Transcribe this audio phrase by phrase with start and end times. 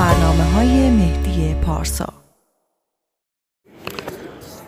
[0.00, 2.08] برنامه های مهدی پارسا.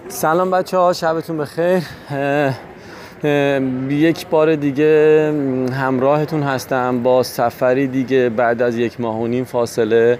[0.09, 1.83] سلام بچه ها شبتون بخیر.
[3.91, 5.33] یک بار دیگه
[5.73, 10.19] همراهتون هستم با سفری دیگه بعد از یک ماه و نیم فاصله.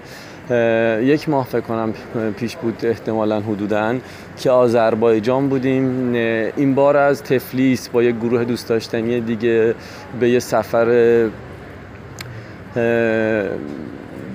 [1.01, 1.93] یک ماه فکر کنم
[2.37, 3.95] پیش بود احتمالا حدودا
[4.37, 6.13] که آذربایجان بودیم.
[6.13, 9.75] این بار از تفلیس با یک گروه دوست داشتنی دیگه
[10.19, 11.29] به یه سفر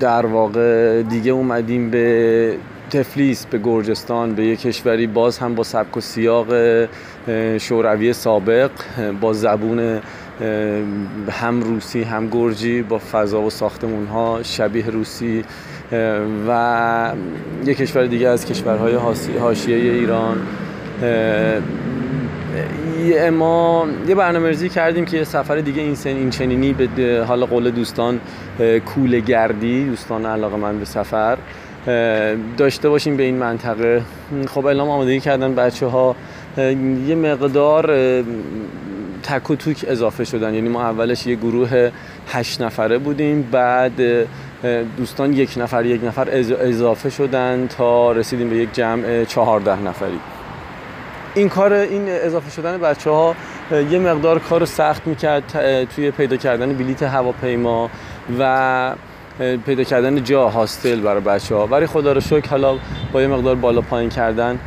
[0.00, 2.54] در واقع دیگه اومدیم به
[2.90, 6.46] تفلیس به گرجستان به یک کشوری باز هم با سبک و سیاق
[7.58, 8.70] شوروی سابق
[9.20, 10.00] با زبون
[11.30, 15.44] هم روسی هم گرجی با فضا و ساختمون ها شبیه روسی
[16.48, 17.12] و
[17.66, 18.94] یک کشور دیگه از کشورهای
[19.40, 20.36] حاشیه ایران
[23.30, 27.44] ما یه برنامه ریزی کردیم که یه سفر دیگه این سن این چنینی به حال
[27.44, 28.20] قول دوستان
[28.86, 31.38] کوله گردی دوستان علاقه من به سفر.
[32.56, 34.02] داشته باشیم به این منطقه.
[34.48, 36.16] خب اعلام آمادگی کردن بچه ها
[37.06, 37.86] یه مقدار
[39.22, 40.54] تک و توک اضافه شدن.
[40.54, 41.90] یعنی ما اولش یه گروه
[42.28, 44.26] هشت نفره بودیم بعد
[44.96, 46.28] دوستان یک نفر یک نفر
[46.60, 50.18] اضافه شدن تا رسیدیم به یک جمع چهارده نفری.
[51.38, 53.34] این کار این اضافه شدن بچه ها
[53.90, 55.42] یه مقدار کار سخت می‌کرد
[55.96, 57.90] توی پیدا کردن بلیت هواپیما
[58.38, 58.94] و
[59.66, 62.78] پیدا کردن جا هاستل برای بچه ها ولی خدا رو شکر حالا
[63.12, 64.58] با یه مقدار بالا پایین کردن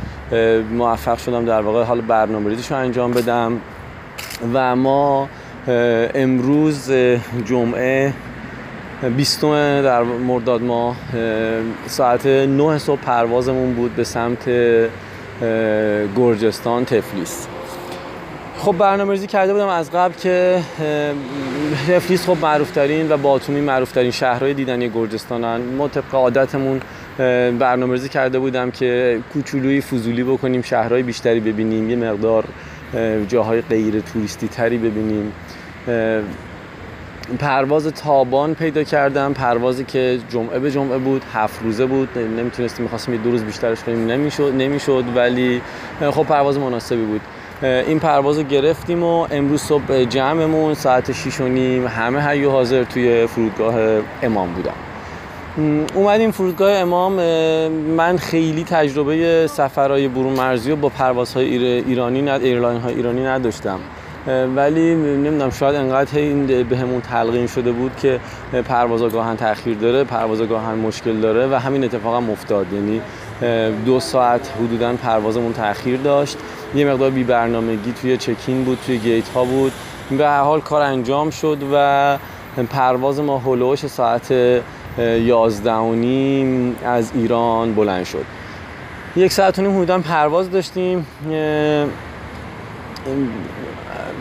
[0.72, 3.60] موفق شدم در واقع حالا برنامه ریزیش رو انجام بدم.
[4.54, 5.28] و ما
[6.14, 6.92] امروز
[7.44, 8.12] جمعه
[9.16, 10.96] 20 در مرداد ما
[11.86, 14.48] ساعت 9 صبح پروازمون بود به سمت
[16.16, 17.46] گرجستان تفلیس.
[18.58, 20.62] خب برنامه ریزی کرده بودم از قبل که
[21.88, 25.60] تفلیس خب معروفترین و باتومی معروفترین شهرهای دیدنی گرجستانن.
[25.60, 26.80] ما طبق عادتمون
[27.58, 32.44] برنامه ریزی کرده بودم که کوچولوی فضولی بکنیم شهرهای بیشتری ببینیم یه مقدار
[33.28, 35.32] جاهای غیر توریستی تری ببینیم.
[37.38, 39.32] پرواز تابان پیدا کردم.
[39.32, 42.18] پروازی که جمعه به جمعه بود هفت روزه بود.
[42.18, 44.06] نمی‌تونستیم می‌خواستیم دو روز بیشترش کنیم.
[44.06, 45.62] نمی‌شد نمی‌شد ولی
[46.10, 47.20] خب پرواز مناسبی بود.
[47.62, 52.84] این پرواز رو گرفتیم و امروز صبح جمعمون ساعت 6 و نیم همه حی حاضر
[52.84, 53.74] توی فرودگاه
[54.22, 54.74] امام بودم.
[55.94, 57.12] اومدیم فرودگاه امام.
[57.96, 63.78] من خیلی تجربه سفرهای برون مرزی و با پروازهای ایرانی ایرلاین های ایرانی نداشتم.
[64.26, 68.20] ولی نمی‌دونم شاید انقدر این به همون تلقین شده بود که
[68.68, 72.66] پروازا گاهن تاخیر داره پروازا گاهن مشکل داره و همین اتفاق هم افتاد.
[72.72, 73.00] یعنی
[73.86, 76.38] دو ساعت حدودا پروازمون تاخیر داشت.
[76.74, 79.72] یه مقدار بی برنامگی توی چکین بود توی گیت ها بود.
[80.10, 82.18] به هر حال کار انجام شد و
[82.70, 84.34] پرواز ما هلوش ساعت
[84.98, 88.24] یازده و نیم از ایران بلند شد.
[89.16, 91.06] یک ساعت و نیم حدودا پرواز داشتیم.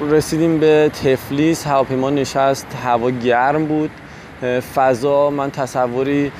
[0.09, 3.89] رسیدیم به تفلیس هواپیما نشست هوا گرم بود.
[4.75, 6.31] فضا من تصوری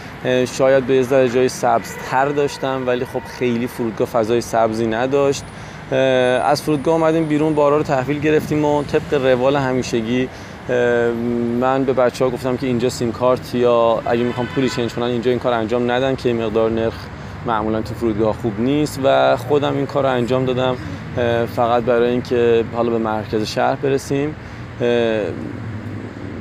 [0.57, 5.43] شاید به ذره جای سبز تر داشتم ولی خب خیلی فرودگاه فضای سبزی نداشت.
[6.43, 10.29] از فرودگاه اومدیم بیرون بارا رو تحویل گرفتیم و طبق روال همیشگی
[11.59, 15.05] من به بچه ها گفتم که اینجا سیم کارت یا اگه می‌خوام پولی چنج کنن
[15.05, 16.93] اینجا این کار انجام ندن که مقدار نرخ
[17.45, 18.99] معمولا تو فرودگاه خوب نیست.
[19.03, 20.75] و خودم این کار رو انجام دادم.
[21.55, 24.35] فقط برای اینکه حالا به مرکز شهر برسیم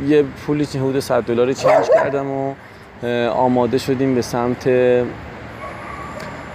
[0.09, 2.55] یه پولی حدود 100 دلاری چنج کردم و
[3.31, 4.69] آماده شدیم به سمت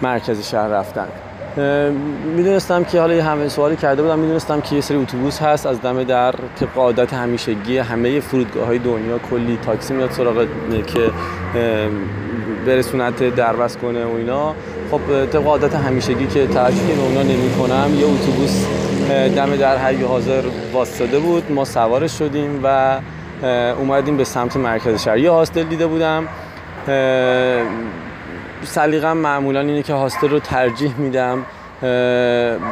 [0.01, 1.07] مرکز شهر رفتن.
[2.35, 6.03] می‌دونستم که حالا همه سوالی کرده بودم می‌دونستم که یه سری اتوبوس هست از دم
[6.03, 10.47] در طبق عادت همیشگی همه فرودگاه های دنیا کلی تاکسی میاد سراغ
[10.87, 11.11] که
[12.65, 14.55] برسونت دربست کنه و اینا.
[14.91, 18.65] خب طبق عادت همیشگی که به اونا نمی کنم یه اتوبوس
[19.35, 20.43] دم در حی حاضر
[20.73, 21.51] واسطه بود.
[21.51, 22.97] ما سوارش شدیم و
[23.79, 26.27] اومدیم به سمت مرکز شهر یه هاستل دیده بودم.
[28.65, 31.45] سلیقم معمولا اینه که هاستل رو ترجیح میدم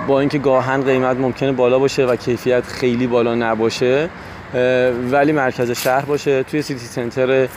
[0.08, 4.10] با اینکه گاهن قیمت ممکنه بالا باشه و کیفیت خیلی بالا نباشه
[5.12, 6.44] ولی مرکز شهر باشه.
[6.44, 7.48] توی سیتی سنتر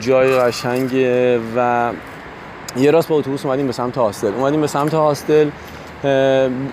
[0.00, 0.90] جای قشنگ
[1.56, 1.90] و
[2.76, 4.34] یه راست با اتوبوس اومدیم به سمت هاستل.
[4.34, 5.48] اومدیم به سمت هاستل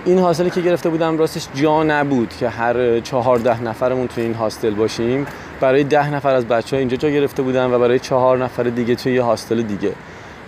[0.04, 4.70] این هاستلی که گرفته بودم راستش جا نبود که هر چهارده نفرمون توی این هاستل
[4.70, 5.26] باشیم.
[5.60, 8.94] برای ده نفر از بچه ها اینجا جا گرفته بودم و برای چهار نفر دیگه
[8.94, 9.92] توی یه هاستل دیگه.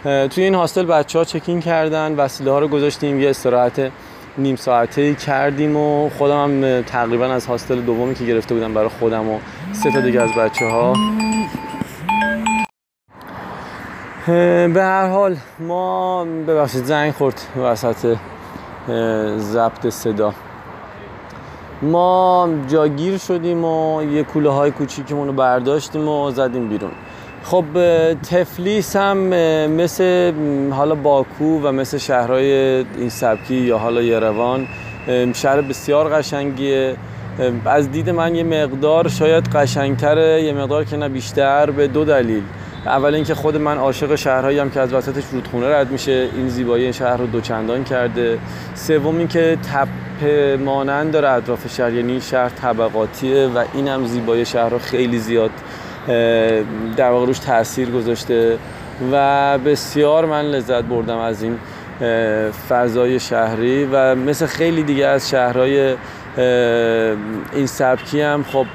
[0.06, 3.92] توی این هاستل بچه ها چکین کردن وسیله ها رو گذاشتیم یه استراحت
[4.38, 9.28] نیم ساعته کردیم و خودم هم تقریبا از هاستل دومی که گرفته بودم برای خودم
[9.28, 9.38] و
[9.72, 10.92] سه تا دیگه از بچه ها
[14.66, 18.16] به هر حال ما ببخشید زنگ خورد وسط
[19.36, 20.32] ضبط صدا.
[21.82, 26.92] ما جاگیر شدیم و یه کوله های کوچیکمون رو برداشتیم و زدیم بیرون.
[27.46, 27.64] خب
[28.14, 29.18] تفلیس هم
[29.68, 30.32] مثل
[30.70, 32.52] حالا باکو و مثل شهرهای
[32.98, 34.66] این سبکی یا حالا یروان
[35.34, 36.96] شهر بسیار قشنگیه.
[37.64, 42.42] از دید من یه مقدار شاید قشنگتره یه مقدار که نه بیشتر به دو دلیل.
[42.86, 46.92] اول اینکه خود من عاشق شهرهایی هم که از وسطش رودخونه رد میشه این زیبایی
[46.92, 48.38] شهر رو دوچندان کرده.
[48.74, 54.68] سوم اینکه تپه مانند داره اطراف شهر یعنی شهر طبقاتیه و این هم زیبایی شهر
[54.68, 55.50] رو خیلی زیاد
[56.96, 58.58] در واقع روش تاثیر گذاشته
[59.12, 61.58] و بسیار من لذت بردم از این
[62.68, 65.96] فضای شهری و مثل خیلی دیگه از شهرهای
[67.52, 68.66] این سبکی هم خب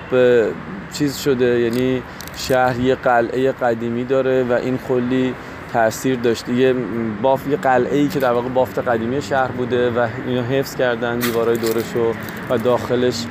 [0.93, 2.03] چیز شده یعنی
[2.37, 5.35] شهر یه قلعه قدیمی داره و این کلی
[5.73, 6.75] تاثیر داشته یه
[7.21, 11.19] باف یه قلعه ای که در واقع بافت قدیمی شهر بوده و اینو حفظ کردن
[11.19, 12.13] دیوارای دورشو
[12.49, 13.25] و داخلش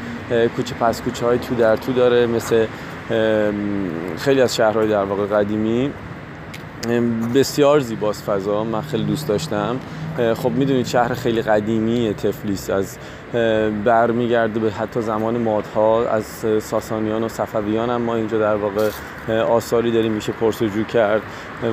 [0.57, 2.67] کوچه پس کوچه های تو در تو داره مثل
[4.19, 5.91] خیلی از شهرهای در واقع قدیمی.
[7.35, 9.77] بسیار زیباست فضا من خیلی دوست داشتم.
[10.37, 12.99] خب می‌دونید شهر خیلی قدیمی تفلیس از
[13.85, 16.25] برمیگرده به حتی زمان مادها از
[16.63, 18.91] ساسانیان و صفویان هم ما اینجا در واقع
[19.41, 21.23] آثاری داریم میشه پرسجو کرد.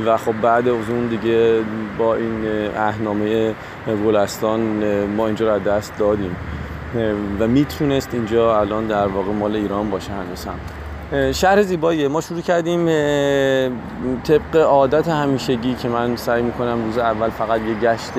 [0.05, 1.61] و خب بعد از اون دیگه
[1.97, 2.45] با این
[2.75, 3.55] اهنامه
[4.05, 4.59] ولستان
[5.05, 6.35] ما اینجا رو دست دادیم.
[7.39, 10.59] و می‌تونست اینجا الان در واقع مال ایران باشه هنوز هم
[11.11, 12.85] شهر زیباییه ما شروع کردیم
[14.23, 18.11] طبق عادت همیشگی که من سعی می‌کنم روز اول فقط یه گشت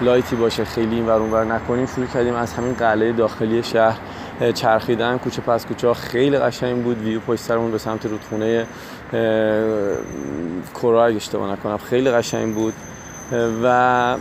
[0.00, 1.86] لایتی باشه خیلی این ور نکنیم.
[1.86, 3.98] شروع کردیم از همین قلعه داخلی شهر
[4.54, 5.18] چرخیدن.
[5.18, 7.02] کوچه پس کوچه ها خیلی قشنگ بود.
[7.02, 8.66] ویو پشت سرمون به سمت رودخونه
[10.74, 12.74] کورا اگه اشتباه نکنم خیلی قشنگ بود.
[13.64, 14.16] و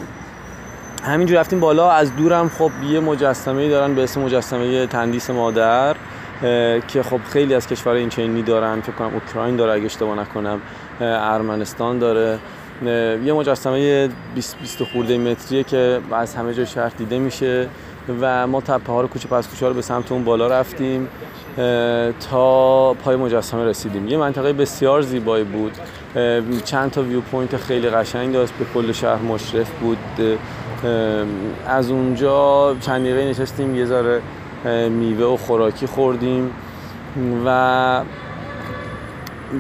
[1.04, 1.92] همینجور رفتیم بالا.
[1.92, 5.95] از دورم خب یه مجسمه دارن به اسم مجسمه تندیس مادر.
[6.88, 10.62] که خب خیلی از کشورهای این چنینی دارن فکر کنم اوکراین داره اگه اشتباه نکنم
[11.01, 12.40] ارمنستان داره.
[13.25, 17.68] یه مجسمه 20 20 خورده متریه که از همه جای شهر دیده میشه
[18.22, 21.07] و ما تپه ها رو کوچه پس کوچه رو به سمت اون بالا رفتیم
[22.30, 24.07] تا پای مجسمه رسیدیم.
[24.07, 25.72] یه منطقه بسیار زیبایی بود.
[26.66, 29.98] چند تا view point خیلی قشنگ داشت به کل شهر مشرف بود.
[31.68, 34.22] از اونجا چند دقیقه نشستیم یه ذره
[34.89, 36.51] میوه و خوراکی خوردیم
[37.45, 38.01] و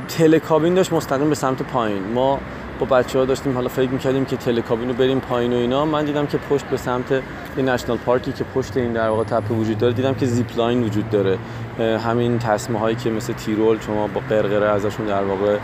[0.07, 2.03] تلکابین داشت مستقیم به سمت پایین.
[2.13, 2.39] ما
[2.79, 5.85] با بچه ها داشتیم حالا فکر می‌کردیم که تلکابین رو بریم پایین و اینا.
[5.85, 7.21] من دیدم که پشت به سمت
[7.57, 10.83] این نشنال پارکی که پشت این در واقع تپه وجود داره دیدم که زیپ لاین
[10.83, 11.37] وجود داره.
[11.79, 15.57] همین تصمه هایی که مثل تیرول شما با قرقره ازشون در واقع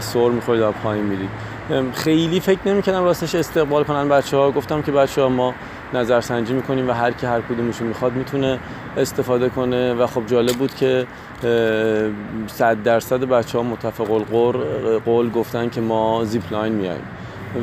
[0.00, 1.30] سر می‌خورید و پایین میرید.
[1.94, 5.54] خیلی فکر نمی‌کردم راستش استقبال کنن بچه ها گفتم که بچه ها ما
[5.94, 8.58] نظرسنجی می‌کنیم و هر کی هر کدومشون می‌خواد می‌تونه
[8.98, 11.06] استفاده کنه و خب جالب بود که
[12.46, 14.24] صد درصد بچه ها متفق
[15.04, 17.04] قول گفتن که ما zipline میاییم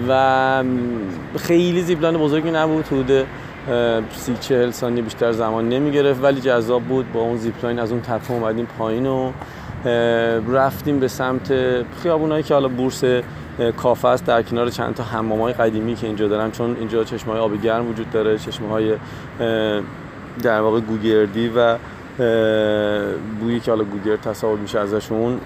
[0.10, 0.64] و
[1.38, 3.26] خیلی zipline بزرگی نبود حدود
[4.12, 8.02] سی چهل ثانیه بیشتر زمان نمی گرفت ولی جذاب بود با اون zipline از اون
[8.02, 9.32] تپه اومدیم پایین و
[10.54, 11.54] رفتیم به سمت
[12.04, 13.04] خیابونایی که حالا بورس
[13.78, 16.52] کافه است در کنار چند تا حمام های قدیمی که اینجا دارن.
[16.52, 18.94] چون اینجا چشمه های آب گرم وجود داره چشمه های
[20.44, 21.78] در واقع گوگردی و
[23.40, 25.40] بویی که حالا گوگرد تصاحب میشه ازشون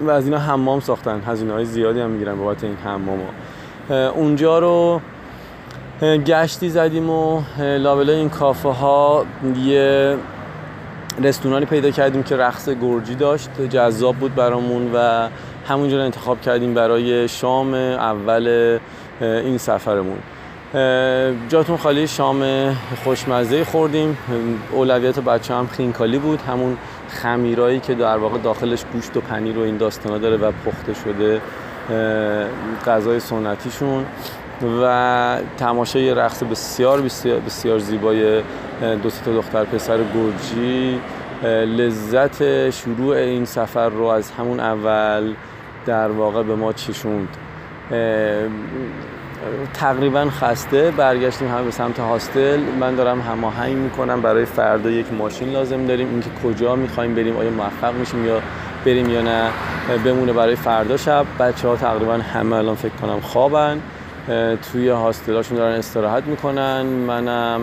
[0.00, 1.22] و از اینا حمام ساختن.
[1.26, 4.08] هزینه های زیادی هم می‌گیرن بابت این حمام ها.
[4.08, 5.00] اونجا رو
[6.02, 9.24] گشتی زدیم و لابلای این کافه ها
[9.64, 10.16] یه
[11.22, 13.50] رستورانی پیدا کردیم که رقص گرجی داشت.
[13.70, 15.28] جذاب بود برامون و
[15.68, 18.78] همونجا رو انتخاب کردیم برای شام اول
[19.20, 20.18] این سفرمون.
[21.48, 22.70] جاتون خالی شام
[23.04, 24.18] خوشمزه خوردیم.
[24.72, 26.40] اولویت بچه هم خینکالی بود.
[26.40, 26.76] همون
[27.08, 31.40] خمیرایی که در واقع داخلش گوشت و پنیر و این داستانا داره و پخته شده
[32.86, 34.06] غذای سنتیشون.
[34.82, 38.42] و تماشای رقص بسیار بسیار, بسیار زیبای
[39.02, 41.00] دو تا دختر پسر گرجی.
[41.66, 45.34] لذت شروع این سفر رو از همون اول
[45.86, 47.28] در واقع به ما چشوند.
[49.74, 50.90] تقریبا خسته.
[50.90, 52.60] برگشتیم همه به سمت هاستل.
[52.80, 54.22] من دارم هماهنگ می‌کنم.
[54.22, 56.08] برای فردا یک ماشین لازم داریم.
[56.08, 58.40] اینکه کجا می‌خوایم بریم آیا موفق میشیم یا
[58.84, 59.50] بریم یا نه
[60.04, 61.26] بمونه برای فردا شب.
[61.38, 63.80] بچه ها تقریبا همه الان فکر کنم خوابن.
[64.72, 66.82] توی هاستلاشون دارن استراحت می‌کنن.
[66.82, 67.60] منم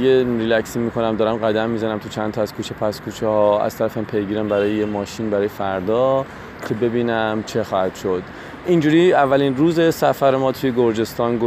[0.00, 1.16] یه ریلکسی می‌کنم.
[1.16, 3.60] دارم قدم می‌زنم تو چند تا از کوچه پس کوچه ها.
[3.62, 6.24] از طرفم پیگیرم برای یه ماشین برای فردا
[6.68, 8.22] که ببینم چه خواهد شد.
[8.66, 11.38] اینجوری اولین روز سفر ما توی گرجستان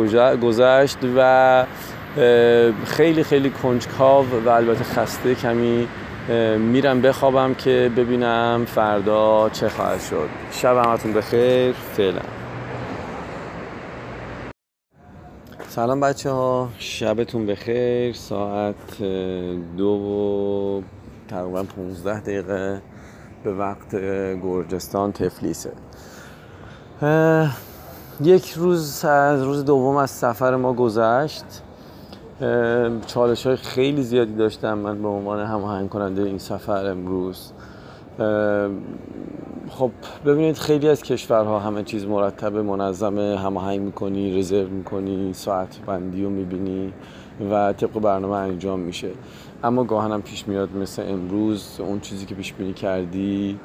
[0.42, 1.66] گذشت و
[2.86, 5.88] خیلی خیلی کنجکاو و البته خسته کمی
[6.58, 10.30] میرم بخوابم که ببینم فردا چه خواهد شد.
[10.52, 11.72] شب همتون بخیر.
[11.74, 12.22] فعلا.
[15.68, 18.14] سلام بچه ها شبتون بخیر.
[18.14, 19.02] ساعت
[19.78, 20.82] دو و
[21.28, 22.82] تقریبا 15 دقیقه
[23.44, 23.96] به وقت
[24.44, 25.72] گرجستان تفلیسه.
[28.22, 31.46] یک روز از روز دوم از سفر ما گذشت.
[33.08, 37.52] چالش های خیلی زیادی داشتم من به عنوان هماهنگ کننده این سفر امروز.
[39.70, 39.92] خب
[40.26, 46.30] ببینید خیلی از کشورها همه چیز مرتب منظمه هماهنگ می‌کنی رزرو می‌کنی ساعت بندی رو
[46.30, 46.94] می‌بینی
[47.52, 49.10] و طبق برنامه انجام میشه.
[49.64, 53.60] اما گاهنم پیش میاد مثل امروز اون چیزی که پیش بینی کردی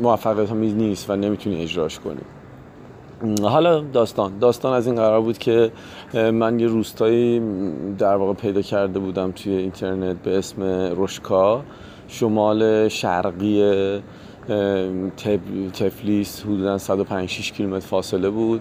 [0.00, 2.20] موفقیت آمیز نیست و نمی‌تونی اجراش کنی.
[3.42, 4.38] حالا داستان.
[4.38, 5.72] داستان از این قرار بود که
[6.14, 7.42] من یه روستایی
[7.98, 10.62] در واقع پیدا کرده بودم توی اینترنت به اسم
[10.96, 11.62] روشکا
[12.08, 14.00] شمال شرقی
[15.72, 18.60] تفلیس حدودا 105 کیلومتر فاصله بود.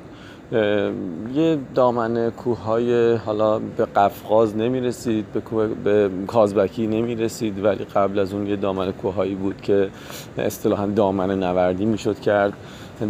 [0.51, 8.19] یه دامن کوههای حالا به قفقاز نمی رسید به, به کازبکی نمی رسید ولی قبل
[8.19, 9.89] از اون یه دامن کوههایی بود که
[10.37, 12.53] اصطلاحا دامن نوردی می‌شد کرد.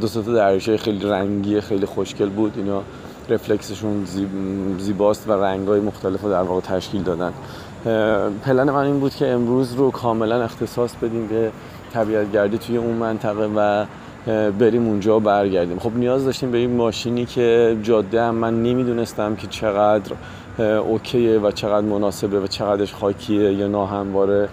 [0.01, 2.53] دو تا دریاچه خیلی رنگی خیلی خوشگل بود.
[2.55, 2.81] اینا
[3.29, 4.05] رفلکسشون
[4.77, 7.33] زیباست و رنگای مختلف رو در واقع تشکیل دادن.
[8.45, 11.51] پلن من این بود که امروز رو کاملا اختصاص بدیم به
[11.93, 13.85] طبیعت گردی توی اون منطقه و
[14.59, 15.79] بریم اونجا و برگردیم.
[15.79, 20.11] خب نیاز داشتیم به این ماشینی که جاده هم من نمی‌دونستم که چقدر
[20.59, 24.49] اوکیه و چقدر مناسبه و چقدرش خاکیه یا ناهمواره.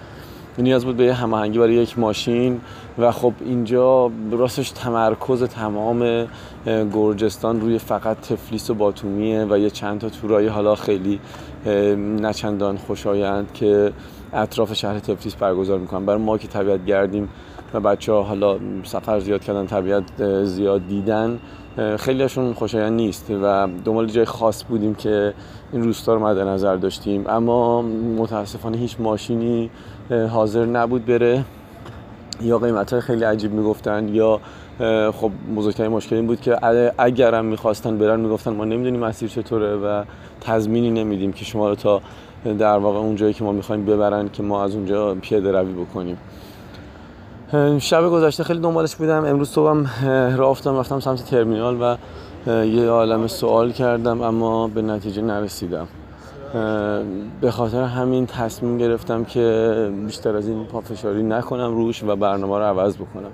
[0.58, 2.60] نیاز بود به یه هماهنگی برای یک ماشین
[2.98, 6.26] و خب اینجا راستش تمرکز تمام
[6.66, 11.20] گرجستان روی فقط تفلیس و باتومیه و یه چند تا تورای حالا خیلی
[12.20, 13.92] نچندان خوشایند که
[14.32, 16.06] اطراف شهر تفلیس برگزار می‌کنن.
[16.06, 17.28] برای ما که طبیعت گردیم
[17.74, 21.38] و بچه ها حالا سفر زیاد کردن طبیعت زیاد دیدن
[21.98, 25.34] خیلیشون خوشایند نیست و دنبال جای خاص بودیم که
[25.72, 27.24] این روستا رو مد نظر داشتیم.
[27.28, 27.82] اما
[28.18, 29.70] متاسفانه هیچ ماشینی
[30.30, 31.44] حاضر نبود بره.
[32.40, 34.40] یا قیمت های خیلی عجیب می‌گفتن یا
[35.12, 36.58] خب بزرگترین مشکل این بود که
[36.98, 40.04] اگرم می‌خواستن برن می‌گفتن ما نمی‌دونیم مسیر چطوره و
[40.40, 42.00] تضمینی نمیدیم که شما رو تا
[42.58, 46.18] در واقع اون جایی که ما می‌خوایم ببرن که ما از اونجا پیاده روی بکنیم.
[47.78, 49.24] شب گذشته خیلی دنبالش بودم.
[49.24, 49.86] امروز صبحم
[50.36, 51.96] راه افتادم رفتم سمت ترمینال و
[52.64, 55.88] یه عالم سوال کردم اما به نتیجه نرسیدم.
[57.40, 62.64] به خاطر همین تصمیم گرفتم که بیشتر از این پافشاری نکنم روش و برنامه رو
[62.64, 63.30] عوض بکنم.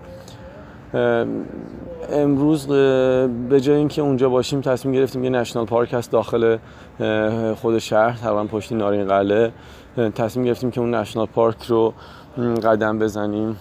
[2.13, 6.57] امروز به جای اینکه اونجا باشیم تصمیم گرفتیم یه نشنال پارک هست داخل
[7.61, 9.53] خود شهر تقریبا پشت نارین قله
[10.15, 11.95] تصمیم گرفتیم که اون نشنال پارک رو
[12.65, 13.57] قدم بزنیم.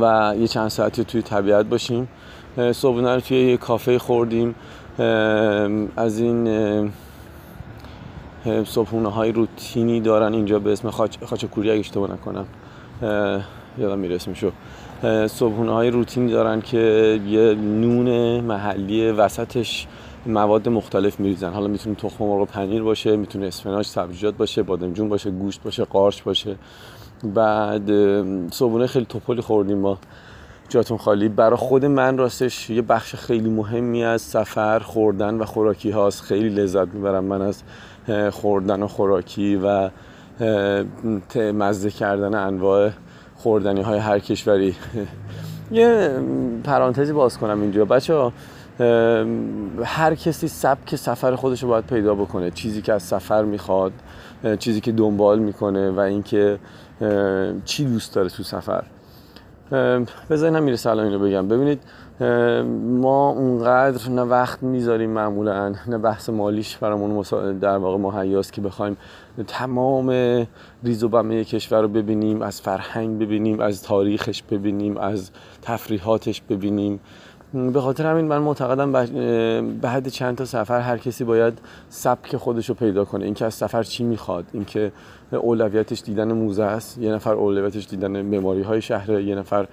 [0.00, 2.08] و یه چند ساعتی توی طبیعت باشیم.
[2.72, 4.54] صبحونه رو توی یه کافه خوردیم.
[5.96, 6.92] از این
[8.64, 12.46] صبحونه های روتینی دارن اینجا به اسم خاچ خاچکوری اگه اشتباه نکنم.
[13.78, 14.50] یادم میره اسمشو.
[15.26, 16.78] صبحونه های روتینی دارن که
[17.26, 19.86] یه نون محلی وسطش
[20.26, 21.52] مواد مختلف میریزن.
[21.52, 26.22] حالا می‌تونه تخم مرغ پنیر باشه می‌تونه اسفناج سبزیجات باشه بادمجون باشه گوشت باشه قارچ
[26.22, 26.56] باشه.
[27.24, 27.90] بعد
[28.50, 29.98] صبحونه خیلی توپلی خوردیم ما.
[30.68, 31.28] جاتون خالی.
[31.28, 36.22] برای خود من راستش یه بخش خیلی مهمی از سفر خوردن و خوراکی هاست.
[36.22, 37.62] خیلی لذت می‌برم من از
[38.32, 39.90] خوردن و خوراکی و
[41.36, 42.90] مزه کردن انواع
[43.36, 44.76] خوردنی های هر کشوری.
[45.70, 46.20] یه
[46.64, 47.84] پرانتزی باز کنم اینجا.
[47.84, 48.32] بچه ها
[49.84, 52.50] هر کسی سبک سفر خودش رو باید پیدا بکنه.
[52.50, 53.92] چیزی که از سفر می‌خواد
[54.58, 56.58] چیزی که دنبال می‌کنه و اینکه
[57.64, 58.84] چی دوست داره تو سفر؟
[60.30, 61.48] بذارین هم می‌رسه الان اینو بگم.
[61.48, 61.82] ببینید
[63.00, 67.22] ما اونقدر نه وقت می‌ذاریم معمولا نه بحث مالیش برامون
[67.60, 68.96] در واقع مهیاست که بخوایم
[69.46, 70.10] تمام
[70.84, 75.30] ریز و بمه کشور رو ببینیم از فرهنگ ببینیم از تاریخش ببینیم از
[75.62, 77.00] تفریحاتش ببینیم.
[77.72, 78.92] به خاطر همین من معتقدم
[79.80, 83.24] به حد چند تا سفر هر کسی باید سبک خودش رو پیدا کنه.
[83.24, 84.92] اینکه از سفر چی می‌خواد اینکه
[85.36, 86.98] اولویتش دیدن موزه است.
[86.98, 89.66] یه نفر اولویتش دیدن مماری های شهره یه نفر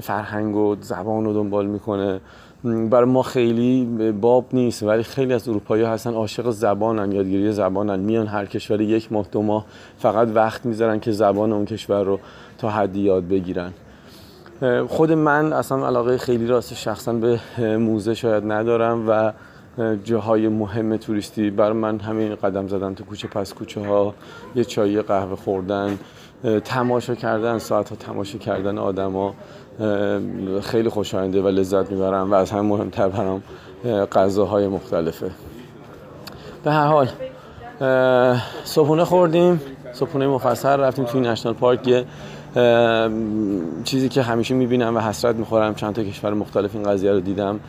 [0.00, 2.20] فرهنگ و زبان رو دنبال می‌کنه.
[2.64, 3.84] برای ما خیلی
[4.20, 8.00] باب نیست ولی خیلی از اروپایی هستن عاشق زبانن یادگیری زبانن.
[8.00, 9.66] میان هر کشور یک ماه دو ماه
[9.98, 12.18] فقط وقت می‌ذارن که زبان اون کشور رو
[12.58, 13.72] تا حدی یاد بگیرن.
[14.88, 17.40] خود من اصلا علاقه خیلی راست شخصا به
[17.76, 19.32] موزه شاید ندارم و
[20.04, 21.50] جاهای مهم توریستی.
[21.50, 24.14] برای من همین قدم زدن تو کوچه پس کوچه ها
[24.54, 25.98] یه چای قهوه خوردن
[26.64, 29.34] تماشا کردن ساعت ها تماشا کردن آدما
[30.62, 33.42] خیلی خوشاینده و لذت می‌برم و از هم مهمتر برام
[34.12, 35.30] غذاهای مختلفه.
[36.64, 37.08] به هر حال
[38.64, 39.60] صبحونه خوردیم
[39.92, 41.88] صبحونه مفصل رفتیم توی نشنال پارک.
[41.88, 42.04] یه
[43.84, 47.60] چیزی که همیشه می‌بینم و حسرت می‌خورم چند تا کشور مختلف این قضیه رو دیدم.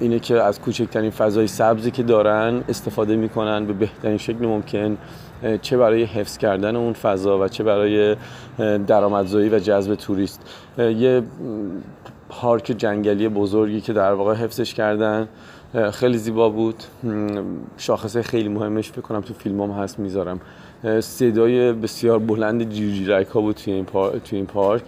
[0.00, 4.98] اینه که از کوچکترین فضای سبزی که دارن استفاده می‌کنن به بهترین شکل ممکن
[5.62, 8.16] چه برای حفظ کردن اون فضا و چه برای
[8.86, 10.40] درآمدزایی و جذب توریست.
[10.78, 11.22] یه
[12.28, 15.28] پارک جنگلی بزرگی که در واقع حفظش کردن
[15.92, 16.84] خیلی زیبا بود.
[17.76, 20.40] شاخصه خیلی مهمش فکر کنم تو فیلم هم هست می‌ذارم.
[21.00, 24.82] صدای بسیار بلند جیرجیرک ها بود توی این, پارک، توی این پارک.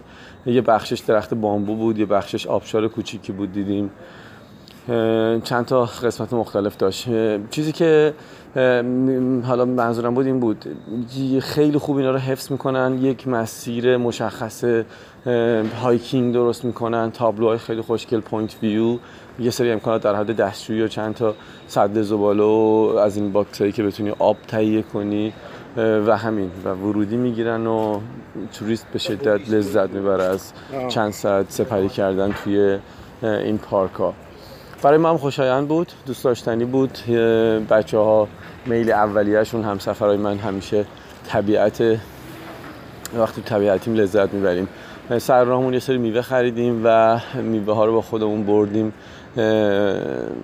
[0.45, 3.89] یه بخشش درخت بامبو بود یه بخشش آبشار کوچیکی بود دیدیم.
[5.43, 7.07] چند تا قسمت مختلف داشت.
[7.49, 8.13] چیزی که
[9.43, 10.65] حالا منظورم بود این بود.
[11.41, 12.97] خیلی خوب اینا رو حفظ می‌کنن.
[13.01, 14.63] یک مسیر مشخص
[15.81, 17.11] hiking درست می‌کنن.
[17.11, 18.97] تابلوهای خیلی خوشگل point view
[19.39, 21.35] یه سری امکانات در حد دستشویی و چند تا
[21.67, 25.33] صد زباله و از این باکسایی که بتونی آب تهیه کنی
[25.77, 26.51] و همین.
[26.65, 27.99] و ورودی می‌گیرن و
[28.53, 30.53] توریست به شدت لذت می‌بره از
[30.87, 32.79] چند ساعت سپری کردن توی
[33.23, 34.13] این پارک ها
[34.81, 36.97] برای من خوشایند بود دوست داشتنی بود.
[37.69, 38.27] بچه ها
[38.65, 40.85] میل اولیهشون هم سفرهای من همیشه
[41.27, 41.83] طبیعت
[43.17, 44.67] وقتی طبیعتیم لذت می‌بریم.
[45.17, 48.93] سر راهمون یه سری میوه خریدیم و میوه ها رو با خودمون بردیم.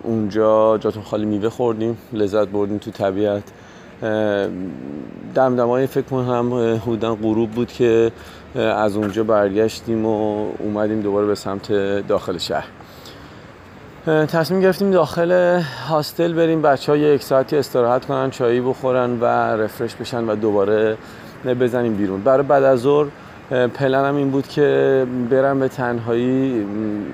[0.03, 3.43] اونجا جاتون خالی میوه خوردیم لذت بردیم تو طبیعت.
[5.35, 6.53] دمدمای فکر کنم
[6.85, 8.11] حدودا غروب بود که
[8.55, 11.71] از اونجا برگشتیم و اومدیم دوباره به سمت
[12.07, 12.67] داخل شهر.
[14.07, 19.95] تصمیم گرفتیم داخل هاستل بریم بچه ها یک ساعتی استراحت کنن چایی بخورن و رفرش
[19.95, 20.97] بشن و دوباره
[21.45, 22.21] بزنیم بیرون.
[22.21, 23.07] برای بعد از ظهر
[23.73, 26.65] پلنم این بود که برم به تنهایی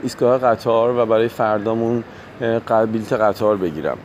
[0.03, 2.03] ایستگاه قطار و برای فردامون
[2.67, 3.97] بلیت قطار بگیرم.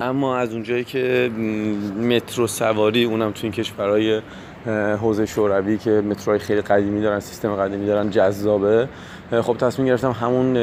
[0.00, 1.30] اما از اونجایی که
[2.00, 4.20] مترو سواری اونم تو این کشورهای
[5.00, 8.88] حوزه شوروی که متروهای خیلی قدیمی دارن سیستم قدیمی دارن جذابه.
[9.30, 10.56] خب تصمیم گرفتم همون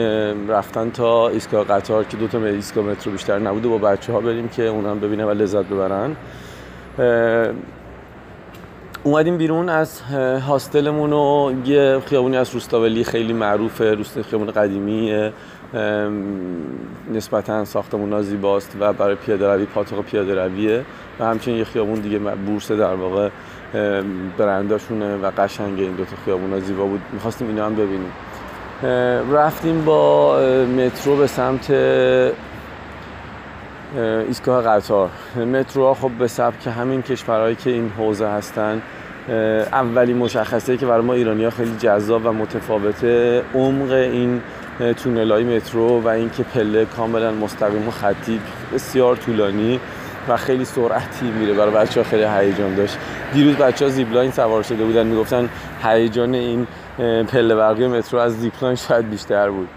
[0.50, 4.48] رفتن تا ایستگاه قطار که دو تا ایستگاه مترو بیشتر نبوده با بچه ها بریم
[4.48, 6.16] که اونم ببینه و لذت ببرن.
[9.04, 10.02] اومدیم بیرون از
[10.48, 15.32] هاستلمون و یه خیابونی از روستاولی خیلی معروفه روست خیابون قدیمی
[17.14, 20.86] نسبتا ساختمون زیباست و برای پیاده روی پاتوق پیاده رویه
[21.20, 23.30] و همچنین یه خیابون دیگه بورس در واقع.
[24.38, 27.02] برنداشونه و قشنگ این دو تا خیابون زیبا بود.
[27.14, 28.12] می‌خواستیم اینا هم ببینیم.
[29.34, 31.72] رفتیم با مترو به سمت
[34.28, 35.10] ایستگاه قطار.
[35.36, 38.82] مترو خب به سبک همین کشورهایی که این حوزه هستن
[39.72, 44.42] اولی مشخصه که برای ما ایرانی ها خیلی جذاب و متفاوته عمق این
[45.04, 48.40] تونل های مترو و اینکه پله کاملا مستقیم و خطی
[48.74, 49.80] بسیار طولانی.
[50.30, 52.98] و خیلی سرعتی میره برای بچه ها خیلی هیجان داشت.
[53.34, 55.50] دیروز بچه ها زیبلاین سوار شده بودن می‌گفتن
[55.84, 56.68] هیجان این
[57.24, 59.68] پله برقی مترو از زیپلاین شاید بیشتر بود.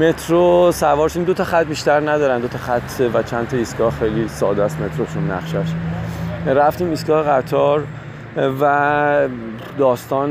[0.00, 1.24] مترو سوار شدیم.
[1.24, 2.40] دو تا خط بیشتر ندارن.
[2.40, 5.72] دو تا خط و چند تا ایستگاه خیلی ساده است متروشون نقشش.
[6.46, 7.84] رفتیم ایستگاه قطار
[8.60, 9.28] و
[9.78, 10.30] داستان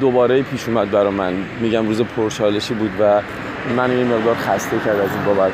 [0.00, 1.32] دوباره پیش اومد برا من.
[1.60, 3.20] میگم روز پرشالشی بود و
[3.76, 5.52] من این مقدار خسته کرد از این بابت.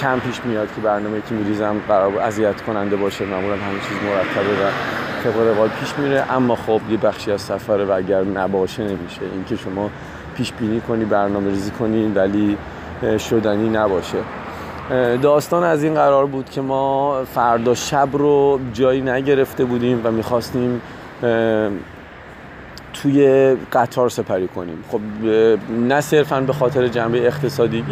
[0.00, 4.52] کم پیش میاد که برنامه که میریزم قرار اذیت کننده باشه معمولا همه چیز مرتبه
[4.52, 4.70] و
[5.24, 6.24] طبق روال پیش میره.
[6.32, 9.20] اما خب یه بخشی از سفره و اگر نباشه نمیشه.
[9.34, 9.90] اینکه شما
[10.36, 12.56] پیش بینی کنی برنامه ریزی کنی ولی
[13.18, 14.18] شدنی نباشه.
[15.22, 20.80] داستان از این قرار بود که ما فردا شب رو جایی نگرفته بودیم و می‌خواستیم
[22.92, 24.84] توی قطار سپری کنیم.
[24.88, 25.00] خب
[25.70, 27.84] نه صرفا به خاطر جنبه اقتصادی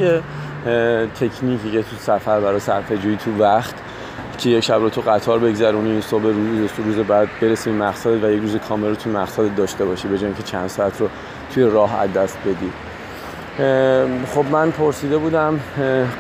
[1.21, 3.75] تکنیکی که تو سفر برای صرفه تو وقت
[4.39, 8.41] که یک شب رو تو قطار بگذرونی صبح روز روز بعد برسیم مقصد و یک
[8.41, 11.09] روز کامل رو تو مقصد داشته باشی به که چند ساعت رو
[11.55, 12.73] توی راه از دست بدی.
[14.27, 15.61] خب من پرسیده بودم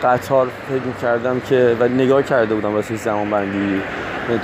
[0.02, 3.80] قطار فکر کردم که و نگاه کرده بودم واسه زمان بندی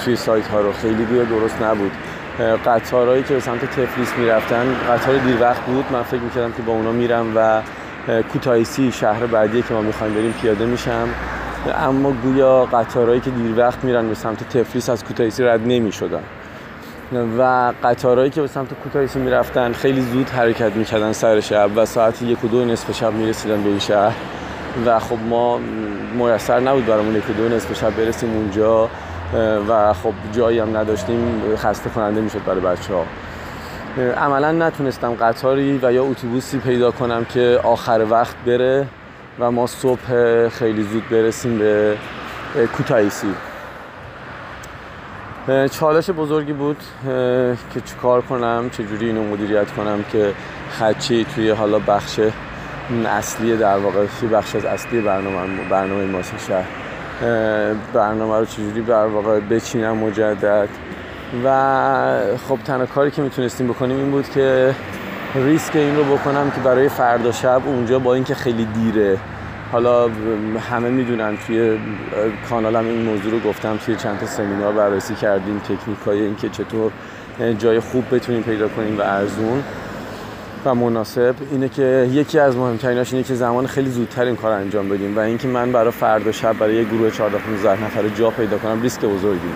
[0.05, 0.73] توی سایت ها رو.
[0.73, 1.91] خیلی گویا درست نبود.
[2.67, 5.85] قطارهایی که به سمت تفلیس می‌رفتن قطار دیر وقت بود.
[5.93, 7.63] من فکر می‌کردم که با اونا میرم و
[8.33, 11.09] کوتایسی شهر بعدی که ما می‌خوایم بریم پیاده میشم.
[11.79, 16.23] اما گویا قطارهایی که دیر وقت میرن به سمت تفلیس از کوتایسی رد نمی‌شدن.
[17.39, 22.23] و قطارهایی که به سمت کوتاهیسی می‌رفتن خیلی زود حرکت می‌کردن سر شب و ساعت
[22.23, 24.15] یک و دو نصف شب می‌رسیدن به این شهر.
[24.87, 25.61] و خب ما
[26.15, 28.89] میسر نبود برامون یک و دو نصف شب برسیم اونجا.
[29.69, 33.05] و خب جایی هم نداشتیم خسته کننده می‌شد برای بچه ها
[34.17, 38.87] عملا نتونستم قطاری و یا اتوبوسی پیدا کنم که آخر وقت بره
[39.39, 41.97] و ما صبح خیلی زود برسیم به
[42.77, 43.35] کوتایسی
[45.71, 46.77] چالش بزرگی بود
[47.75, 50.33] که چیکار کنم چجوری اینو مدیریت کنم که
[50.79, 52.21] خدچی توی حالا بخش
[53.07, 56.82] اصلی در واقع بخش از اصلی برنامه برنامه ما شهر.
[57.95, 60.69] برنامه رو چجوری در واقع بچینم مجدد.
[61.45, 61.49] و
[62.49, 64.75] خب تنها کاری که می‌تونستیم بکنیم این بود که
[65.35, 69.19] ریسک این رو بکنم که برای فردا شب اونجا با اینکه خیلی دیره.
[69.73, 70.09] حالا
[70.71, 71.79] همه می‌دونن توی
[72.49, 76.49] کانالم این موضوع رو گفتم توی چند تا سمینار بررسی کردیم تکنیک های این که
[76.49, 76.93] چطور
[77.59, 79.63] جای خوب بتونیم پیدا کنیم و ارزون.
[80.65, 84.89] و مناسب اینه که یکی از مهمتریناش اینه که زمان خیلی زودتر این کار انجام
[84.89, 88.59] بدیم و اینکه من برای فردا شب برای یه گروه 14 15 نفره جا پیدا
[88.59, 89.53] کنم ریسک بزرگی.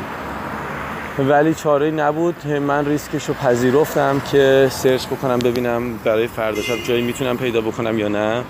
[1.18, 2.46] ولی چاره نبود.
[2.46, 7.98] من ریسکش رو پذیرفتم که سرچ بکنم ببینم برای فردا شب جایی می‌تونم پیدا بکنم
[7.98, 8.42] یا نه.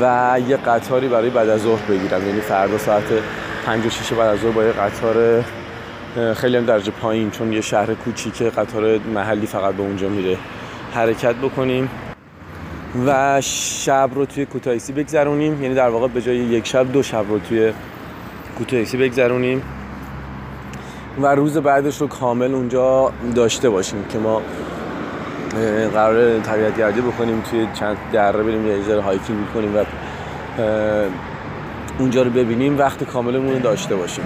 [0.00, 2.26] و یه قطاری برای بعد از ظهر بگیرم.
[2.26, 3.04] یعنی فردا ساعت
[3.66, 5.44] 5 و 6 بعد از ظهر با یه قطار
[6.34, 10.36] خیلی هم درجه پایین چون یه شهر کوچیکه قطار محلی فقط به اونجا میره.
[10.94, 11.90] حرکت بکنیم
[13.06, 15.62] و شب رو توی کوتاهیسی بگذرونیم.
[15.62, 17.72] یعنی در واقع به جای یک شب دو شب رو توی
[18.58, 19.62] کوتاهیسی بگذرونیم.
[21.22, 24.42] و روز بعدش رو کامل اونجا داشته باشیم که ما
[25.94, 29.84] قرار طبیعت گردی بکنیم توی چند دره بریم یه ذره hiking بکنیم و
[31.98, 32.78] اونجا رو ببینیم.
[32.78, 34.24] وقت کاملمون داشته باشیم.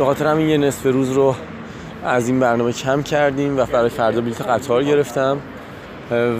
[0.00, 1.34] به خاطر همین یه نصف روز رو
[2.04, 5.38] از این برنامه کم کردیم و برای فردا بلیط قطار گرفتم.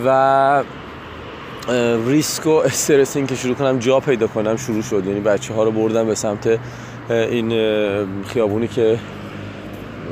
[0.05, 0.63] و
[2.07, 5.05] ریسک و استرس این که شروع کنم جا پیدا کنم شروع شد.
[5.05, 6.59] یعنی بچه ها رو بردم به سمت
[7.09, 7.49] این
[8.27, 8.99] خیابونی که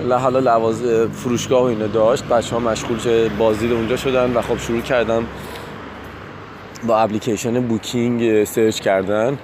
[0.10, 0.84] حالا لوازم
[1.14, 2.24] فروشگاه و اینو داشت.
[2.24, 5.26] بچه ها مشغول بازدید اونجا شدن و خب شروع کردم
[6.88, 9.38] با اپلیکیشن بوکینگ search کردن.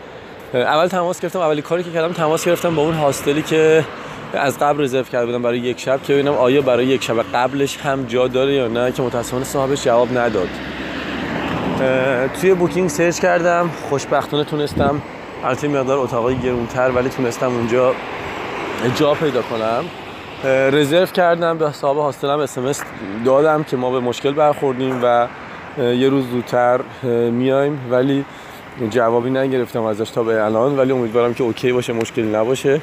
[0.61, 3.85] اول تماس گرفتم اولی کاری که کردم تماس گرفتم با اون hostel ی که
[4.33, 7.77] از قبل رزرو کرده بودم برای یک شب که ببینم آیا برای یک شب قبلش
[7.77, 10.49] هم جا داره یا نه که متاسفانه صاحبش جواب نداد.
[12.41, 15.01] توی بوکینگ search کردم خوشبختانه تونستم
[15.43, 17.93] البته مقدار اتاقای گرونتر ولی تونستم اونجا
[18.95, 19.83] جا پیدا کنم.
[20.71, 22.81] رزرو کردم به صاحب hostel م اس
[23.25, 25.27] دادم که ما به مشکل برخوردیم و
[25.77, 26.79] یه روز زودتر
[27.31, 27.79] میایم.
[27.91, 28.25] ولی
[28.89, 32.81] جوابی نگرفتم ازش تا به الان ولی امیدوارم که OK باشه مشکلی نباشه.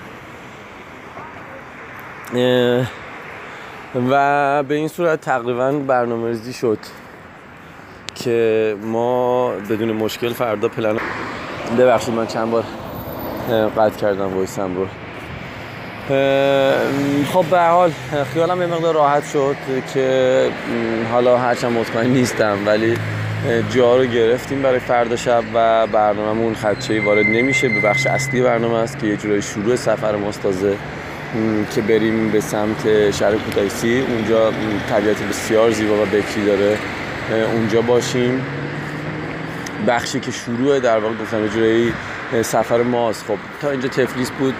[4.11, 6.78] و به این صورت تقریبا برنامه شد
[8.14, 10.96] که ما بدون مشکل فردا پلن
[11.78, 12.64] ببخشید من چند بار
[13.76, 14.87] قطع کردم وایسم رو.
[17.33, 17.92] خب به حال
[18.35, 19.57] خیالم یه مقدار راحت شد
[19.94, 20.50] که
[21.12, 22.96] حالا هرچند مطمئن نیستم ولی
[23.70, 27.68] جا رو گرفتیم برای فردا شب و برنامهمون خدچه‌ای وارد نمیشه.
[27.68, 30.40] به بخش اصلی برنامه است که یه جورای شروع سفر ماست
[31.74, 34.52] که بریم به سمت شهر کوتایسی اونجا
[34.90, 36.76] طبیعت بسیار زیبا و بکری داره.
[37.52, 38.46] اونجا باشیم.
[39.88, 41.92] بخشی که شروع در واقع گفتم جورایی
[42.42, 43.24] سفر ماست.
[43.24, 44.55] خب تا اینجا تفلیس بود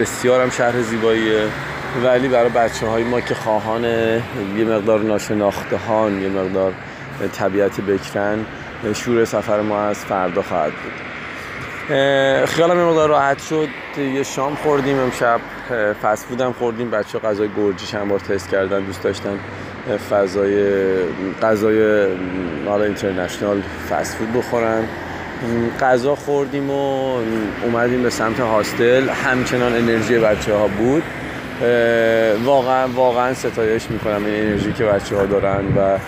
[0.00, 1.42] بسیار هم شهر زیباییه.
[2.04, 6.72] ولی برای بچه های ما که خواهان یه مقدار ناشناختهان یه مقدار
[7.28, 8.46] طبیعت بکرن
[8.94, 10.92] شور سفر ما از فردا خواهد بود.
[12.46, 13.68] خیالم یه مقدار راحت شد.
[13.98, 15.40] یه شام خوردیم امشب
[16.02, 16.90] فست فودم خوردیم.
[16.90, 19.38] بچه غذای گرجی چند بار تست کردن دوست داشتن
[20.10, 20.72] فضای
[21.42, 22.06] غذای
[22.66, 24.84] حالا اینترنشنال فست فود بخورن.
[25.80, 27.16] غذا خوردیم و
[27.64, 31.02] اومدیم به سمت هاستل همچنان انرژی بچه ها بود
[32.44, 35.98] واقعا واقعا ستایش می‌کنم این انرژی که بچه ها دارن و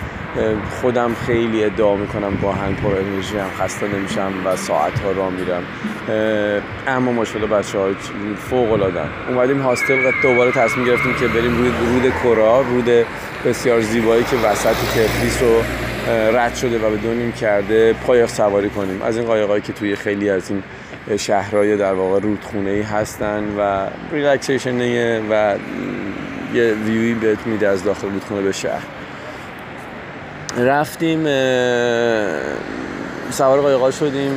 [0.81, 5.29] خودم خیلی ادعا می‌کنم با هنگ پر انرژی هم خسته نمیشم و ساعت ها را
[5.29, 5.63] میرم.
[6.87, 7.89] اما ماشاءالله بچه ها
[8.49, 13.05] فوق العاده اومدیم هاستل دوباره تصمیم گرفتیم که بریم روی رود کرا رود
[13.45, 15.61] بسیار زیبایی که وسط تفلیس رو
[16.37, 19.01] رد شده و به دونیم کرده پایق سواری کنیم.
[19.01, 20.63] از این قایقایی که توی خیلی از این
[21.17, 25.55] شهرهای در واقع رودخونه ای هستن و ریلکسیشنه و
[26.53, 28.83] یه ویوی بهت میده از داخل رودخونه به شهر.
[30.57, 31.23] رفتیم
[33.31, 34.31] سوار قایقا شدیم.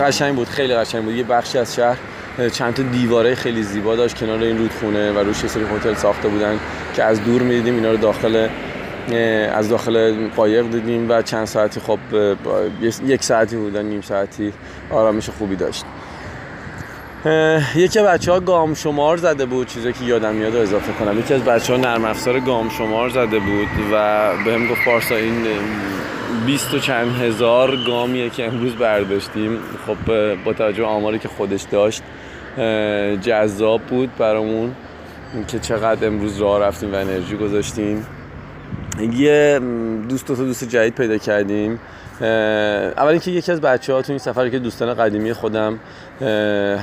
[0.00, 1.14] قشنگ بود خیلی قشنگ بود.
[1.14, 1.98] یه بخشی از شهر
[2.52, 6.58] چند تا دیواره خیلی زیبا داشت کنار این رودخونه و روش سری هتل ساخته بودن
[6.94, 8.48] که از دور می‌دیدیم اینا رو داخل
[9.52, 11.98] از داخل قایق دیدیم و چند ساعتی خب
[13.06, 14.52] یک ساعتی بودن نیم ساعتی
[14.90, 15.84] آرامش خوبی داشت.
[17.74, 21.18] یکی بچه ها گام شمار زده بود چیزی که یادم میاد اضافه کنم.
[21.18, 25.14] یکی از بچه ها نرم افزار گام شمار زده بود و به هم گفت پارسا
[25.14, 25.46] این
[26.46, 29.58] بیست و چند هزار گامیه که امروز برداشتیم.
[29.86, 29.96] خب
[30.44, 32.02] با توجه آماری که خودش داشت
[33.20, 34.74] جذاب بود برامون
[35.48, 38.06] که چقدر امروز راه رفتیم و انرژی گذاشتیم.
[39.12, 39.60] یه
[40.08, 41.80] دوست دو دوست جدید پیدا کردیم.
[42.20, 45.78] اول اینکه یکی از بچه ها تو این سفر که دوستان قدیمی خودم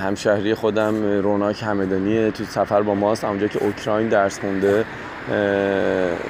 [0.03, 4.85] همشهری خودم روناک همدانیه تو سفر با ماست اونجا که اوکراین درس خونده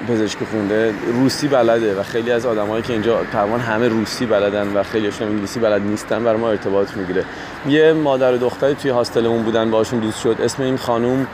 [0.08, 4.84] پزشکی خونده روسی بلده و خیلی از آدمایی که اینجا تقریبا همه روسی بلدن و
[4.84, 7.24] خیلی هاشون انگلیسی بلد نیستن برای ما ارتباط می‌گیره.
[7.68, 10.36] یه مادر و دختری توی هاستلمون بودن باشون دوست شد.
[10.44, 11.28] اسم این خانوم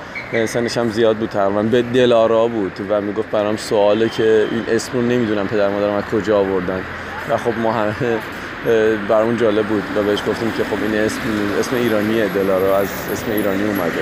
[0.45, 1.63] سنش هم زیاد بود تقریبا.
[1.63, 6.03] به دلارا بود و می‌گفت برام سواله که این اسم رو نمی‌دونم پدر مادرم از
[6.03, 6.81] کجا آوردن.
[7.29, 8.19] و خب ما همه
[9.09, 11.19] برامون جالب بود و بهش گفتیم که خب این اسم
[11.59, 14.01] اسم ایرانیه دلارا از اسم ایرانی اومده.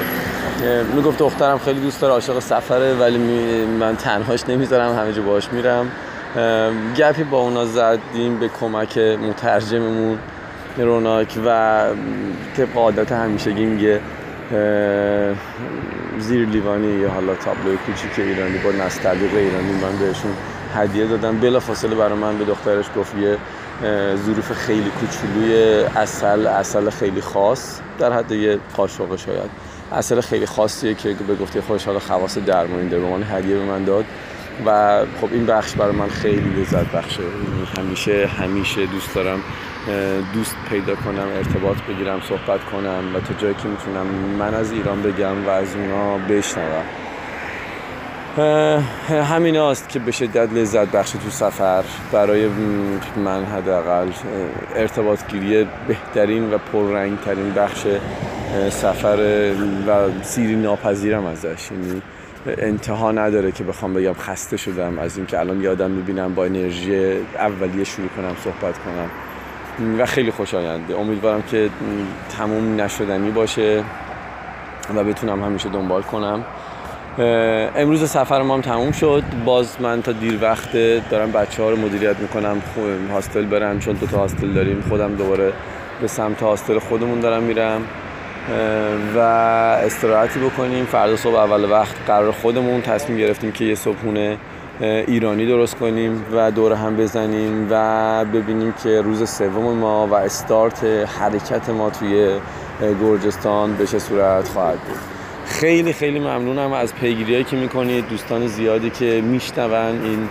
[0.96, 3.18] می‌گفت دخترم خیلی دوست داره عاشق سفره ولی
[3.66, 5.92] من تنهاش نمی‌ذارم همه جا باش میرم.
[6.98, 10.18] گپی با اونا زدیم به کمک مترجممون
[10.78, 11.86] روناک و
[12.58, 14.00] طبق عادت همیشگی میگه
[16.20, 20.32] زیر لیوانی یا حالا تابلوی کوچیک ایرانی با نستعلیق ایرانی من بهشون
[20.76, 21.40] هدیه دادم.
[21.40, 23.38] بلا فاصله برای من به دخترش گفت یه
[24.26, 27.80] ظروف خیلی کوچولوی اصل اصل خیلی خاص.
[28.00, 29.50] در حد یه قاشقه شاید.
[29.92, 33.84] اصل خیلی خاصیه که به گفته خودش حالا خواص درمانی به من هدیه به من
[33.84, 34.06] داد.
[34.66, 37.24] و خب این بخش برای من خیلی لذت بخشه.
[37.78, 39.40] همیشه همیشه دوست دارم
[40.34, 44.06] دوست پیدا کنم ارتباط بگیرم صحبت کنم و تا جایی که می‌تونم
[44.40, 46.84] من از ایران بگم و از اونا بشنوم.
[49.10, 51.84] همین است که به شدت لذت بخش تو سفر.
[52.12, 52.50] برای
[53.16, 54.08] من حداقل
[54.76, 57.86] ارتباط گیری بهترین و پررنگ ترین بخش
[58.70, 59.18] سفر
[59.88, 61.72] و سیری ناپذیرم ازش.
[61.72, 62.02] یعنی
[62.58, 67.84] انتها نداره که بخوام بگم خسته شدم از اینکه الان یادم می‌بینم با انرژی اولیه
[67.84, 69.10] شروع کنم صحبت کنم.
[70.00, 70.96] و خیلی خوشاینده.
[70.96, 71.70] امیدوارم که
[72.38, 73.84] تموم نشدنی باشه
[74.96, 76.44] و بتونم همیشه دنبال کنم.
[77.20, 79.24] امروز سفر ما هم تموم شد.
[79.46, 80.72] باز من تا دیر وقت
[81.10, 82.62] دارم بچه ها رو مدیریت می‌کنم
[83.14, 85.54] هاستل برم چون دو تا هاستل داریم خودم دوباره
[86.02, 87.82] به سمت هاستل خودمون دارم میرم.
[89.16, 90.86] و استراحتی بکنیم.
[90.86, 94.38] فردا صبح اول وقت قرار خودمون تصمیم گرفتیم که یه صبحونه
[94.82, 100.84] ایرانی درست کنیم و دور هم بزنیم و ببینیم که روز سوم ما و استارت
[101.20, 102.40] حرکت ما توی
[103.02, 105.19] گرجستان به چه صورت خواهد بود.
[105.60, 110.28] خیلی خیلی ممنونم از پیگیری که می‌کنید دوستان زیادی که میشنون این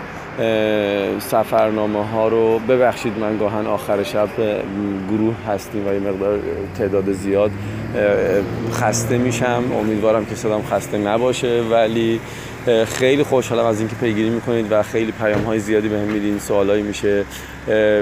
[1.20, 2.58] سفرنامه ها رو.
[2.58, 4.28] ببخشید من گاهن آخر شب
[5.10, 6.38] گروه هستیم و یه مقدار
[6.78, 7.50] تعداد زیاد
[8.72, 9.64] خسته میشم.
[9.80, 12.20] امیدوارم که صدام خسته نباشه ولی
[12.86, 16.82] خیلی خوشحالم از اینکه پیگیری می‌کنید و خیلی پیام های زیادی بهم به میدین سوالایی
[16.82, 17.24] میشه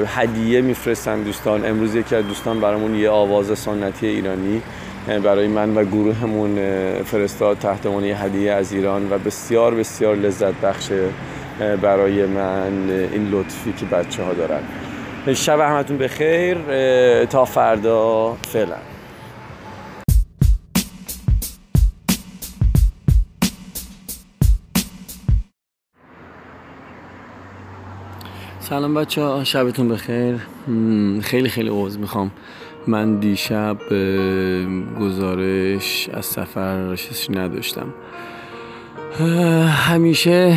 [0.07, 1.65] هدیه میفرستن دوستان.
[1.65, 4.63] امروز یکی از دوستان برامون یه آواز سنتی ایرانی
[5.07, 6.59] برای من و گروهمون
[7.03, 10.93] فرستاد تحت عنوان هدیه از ایران و بسیار بسیار لذت بخش
[11.83, 14.61] برای من این لطفی که بچه ها دارن.
[15.35, 16.59] شب همتون بخیر
[17.25, 18.77] تا فردا فعلا.
[28.61, 30.37] سلام بچه ها شبتون بخیر.
[31.23, 32.31] خیلی خیلی عوض می‌خوام.
[32.87, 33.77] من دیشب
[35.01, 36.97] گزارش از سفر
[37.31, 37.87] نداشتم.
[39.69, 40.57] همیشه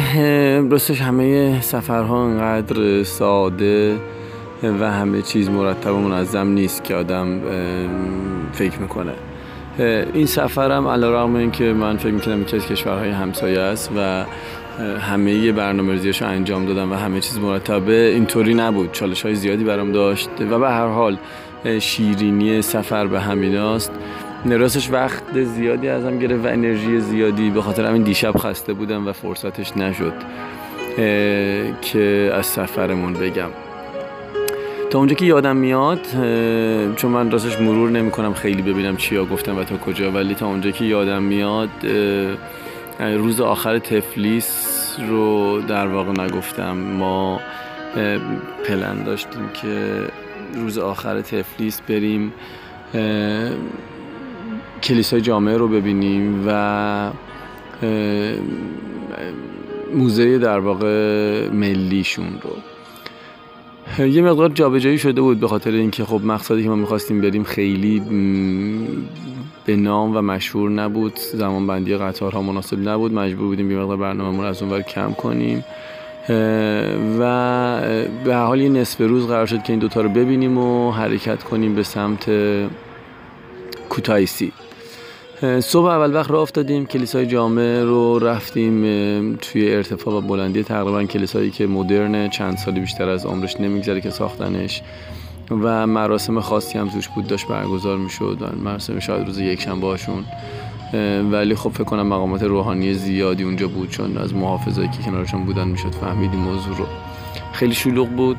[0.72, 3.96] راستش همه سفرها انقدر ساده
[4.64, 7.42] و همه چیز مرتب و منظم نیست که آدم
[8.54, 9.14] فکر می‌کنه.
[10.14, 14.26] این سفرم علا رقم این که من فکر می‌کنم یکی از کشورهای همسایه است و
[14.80, 18.92] همه برنامه انجام دادم و همه چیز مرتبه اینطوری نبود.
[18.92, 21.18] چالش های زیادی برام داشت و به هر حال
[21.80, 23.92] شیرینی سفر به همیناست
[24.46, 29.12] راستش وقت زیادی ازم گرفت و انرژی زیادی به خاطر همین دیشب خسته بودم و
[29.12, 30.14] فرصتش نشد
[31.82, 33.50] که از سفرمون بگم.
[34.90, 36.00] تا اونجا که یادم میاد
[36.96, 40.48] چون من راستش مرور نمی کنم خیلی ببینم چیا گفتم و تا کجا ولی تا
[40.48, 41.70] اونجا که یادم میاد
[43.00, 44.69] روز آخر تفلیس
[45.00, 46.78] رو در واقع نگفتم.
[46.78, 47.40] ما
[48.68, 50.08] پلن داشتیم که
[50.54, 52.34] روز آخر تفلیس بریم
[54.84, 57.12] کلیسای جامعه رو ببینیم و
[59.94, 62.56] موزه در واقع ملیشون رو.
[63.98, 68.00] یه مقدار جابجایی شده بود به خاطر اینکه خب مقصدی که ما می‌خواستیم بریم خیلی
[69.66, 71.16] به نام و مشهور نبود.
[71.34, 73.14] زمان بندی قطارها مناسب نبود.
[73.14, 75.64] مجبور بودیم یه مقدار برنامه رو از اونور کم کنیم.
[77.20, 77.82] و
[78.24, 81.76] به حال یه نصف روز قرار شد که این دوتا رو ببینیم و حرکت کنیم
[81.76, 82.32] به سمت
[83.90, 84.52] کوتایسی
[85.60, 88.82] صبح اول وقت راه افتادیم کلیسای جامعه رو رفتیم
[89.36, 94.10] توی ارتفاع و بلندی تقریبا کلیسایی که مدرن چند سالی بیشتر از عمرش نمیگذره که
[94.10, 94.82] ساختنش.
[95.52, 98.38] و مراسم خاصی هم توش بود داشت برگزار می‌شد.
[98.64, 100.24] مراسم شاید روز یک شنبه هاشون
[101.32, 105.68] ولی خب فکر کنم مقامات روحانی زیادی اونجا بود چون از محافظایی که کنارشون بودن
[105.68, 106.86] می‌شد فهمیدیم موضوع رو.
[107.54, 108.38] خیلی شلوغ بود.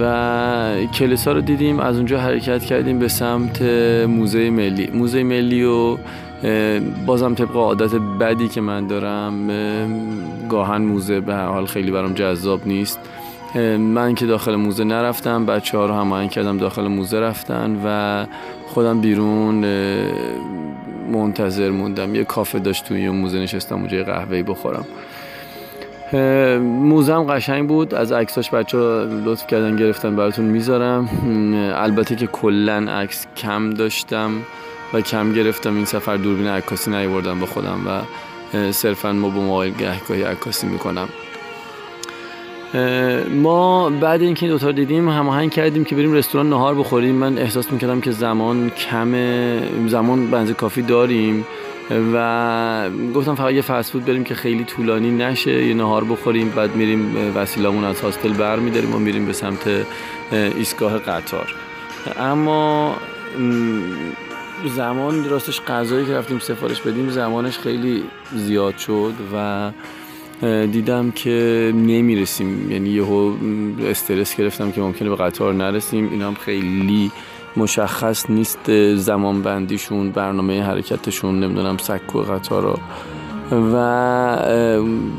[0.00, 3.62] و کلیسا رو دیدیم از اونجا حرکت کردیم به سمت
[4.08, 4.90] موزه ملی.
[4.94, 5.96] موزه ملی و
[7.06, 9.50] بازم طبق عادت بدی که من دارم
[10.48, 12.98] گاهن موزه به حال خیلی برام جذاب نیست.
[13.78, 18.26] من که داخل موزه نرفتم بچه ها رو هماهنگ کردم داخل موزه رفتن و
[18.66, 19.64] خودم بیرون
[21.12, 22.14] منتظر موندم.
[22.14, 24.84] یه کافه داشت توی موزه نشستم اونجا قهوه‌ای بخورم.
[26.60, 27.94] موزم قشنگ بود.
[27.94, 31.08] از عکساش بچه ها لطف کردن گرفتن براتون می‌ذارم.
[31.74, 34.30] البته که کلا عکس کم داشتم
[34.94, 35.76] و کم گرفتم.
[35.76, 38.00] این سفر دوربین عکاسی نیوردم با خودم و
[38.72, 41.08] صرفا ما با موبایل گهگاهی عکاسی می‌کنم.
[43.42, 47.14] ما بعد اینکه این دوتا دیدیم هماهنگ کردیم که بریم رستوران نهار بخوریم.
[47.14, 51.46] من احساس می‌کردم که زمان کمه زمان بنز کافی داریم.
[51.90, 57.16] و گفتم فقط یه فسفود بریم که خیلی طولانی نشه یه نهار بخوریم بعد میریم
[57.34, 59.86] وسیلمون از هاستل بر میداریم و میریم به سمت
[60.32, 61.54] ایستگاه قطار.
[62.18, 62.96] اما
[64.76, 69.70] زمان راستش غذایی که رفتیم سفارش بدیم زمانش خیلی زیاد شد و
[70.66, 72.70] دیدم که نمی‌رسیم.
[72.70, 73.32] یعنی یهو
[73.88, 76.08] استرس گرفتم که ممکنه به قطار نرسیم.
[76.10, 77.10] اینا هم خیلی
[77.56, 84.36] مشخص نیست زمان بندیشون برنامه حرکتشون نمی‌دونم سکو قطار و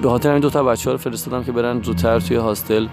[0.02, 2.88] به خاطر این دو تا بچه ها رو فرستادم که برن زودتر توی هاستل.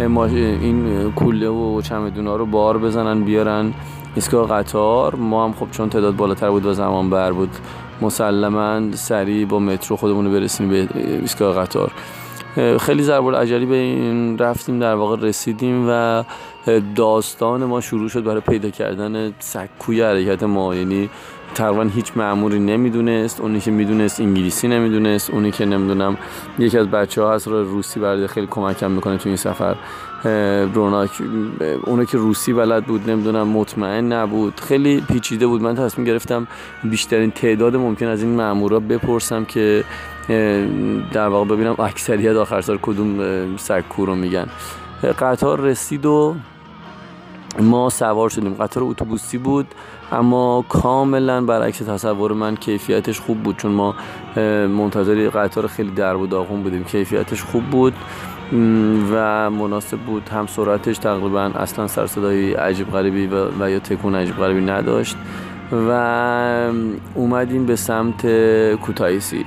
[0.00, 3.74] این کوله و چمدونا رو بار بزنن بیارن
[4.14, 5.14] ایستگاه قطار.
[5.14, 7.50] ما هم خب چون تعداد بالاتر بود و زمان بر بود
[8.02, 11.92] مسلما سریع با مترو خودمون برسیم به ایستگاه قطار.
[12.80, 16.24] خیلی ضرب عجلی به این رفتیم در واقع رسیدیم و
[16.96, 20.74] داستان ما شروع شد برای پیدا کردن سکوی حرکت ما.
[20.74, 21.10] یعنی
[21.54, 26.16] تقریبا هیچ معموری نمی‌دونست اونی که می‌دونست انگلیسی نمی‌دونست اونی که نمی‌دونم
[26.58, 29.76] یکی از بچه ها هست رو روسی برای خیلی کمکم می‌کنه تو این سفر.
[30.74, 31.10] روناک
[32.10, 34.60] که روسی بلد بود نمی‌دونم مطمئن نبود.
[34.60, 35.62] خیلی پیچیده بود.
[35.62, 36.46] من تصمیم گرفتم
[36.84, 39.84] بیشترین تعداد ممکن از این مامورا بپرسم که
[41.12, 44.46] در واقع ببینم اکثریت آخر سال کدوم سکو رو میگن.
[45.18, 46.34] قطار رسید و
[47.60, 48.54] ما سوار شدیم.
[48.54, 49.66] قطار اتوبوسی بود
[50.12, 53.94] اما کاملا برعکس تصور من کیفیتش خوب بود چون ما
[54.66, 56.84] منتظر قطار خیلی درب و داغون بودیم.
[56.84, 57.94] کیفیتش خوب بود
[59.12, 60.28] و مناسب بود.
[60.28, 65.16] هم سرعتش تقریبا اصلا سرصدای عجیب غریبی و, و یا تکون عجیب غریبی نداشت.
[65.72, 66.70] و
[67.14, 68.26] اومدیم به سمت
[68.76, 69.44] کوتایسی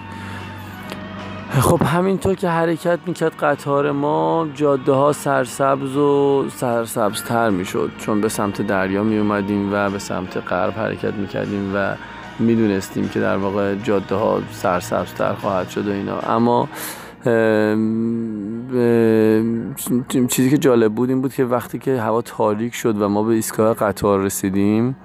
[1.50, 7.92] خب همینطور که حرکت می‌کرد قطار ما جاده ها سرسبز و سرسبزتر می‌شد.
[7.98, 11.96] چون به سمت دریا می اومدیم و به سمت غرب حرکت می‌کردیم و
[12.40, 16.20] می‌دونستیم که در واقع جاده ها سرسبزتر خواهد شد و اینا.
[16.20, 16.70] اما
[20.28, 23.34] چیزی که جالب بود این بود که وقتی که هوا تاریک شد و ما به
[23.34, 24.96] ایستگاه قطار رسیدیم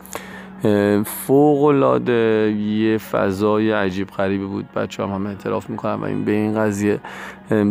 [1.05, 4.65] فوق العاده یه فضای عجیب غریبی بود.
[4.77, 7.01] بچه هم همه اعتراف می‌کنم و این به این قضیه.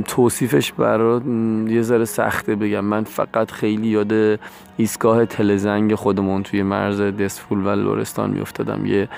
[0.07, 1.21] توصیفش برای
[1.67, 2.79] یه ذره سخته بگم.
[2.79, 4.39] من فقط خیلی یاد
[4.77, 8.85] ایستگاه تلزنگ خودمون توی مرز دسفول و لورستان میافتادم.
[8.85, 9.09] یه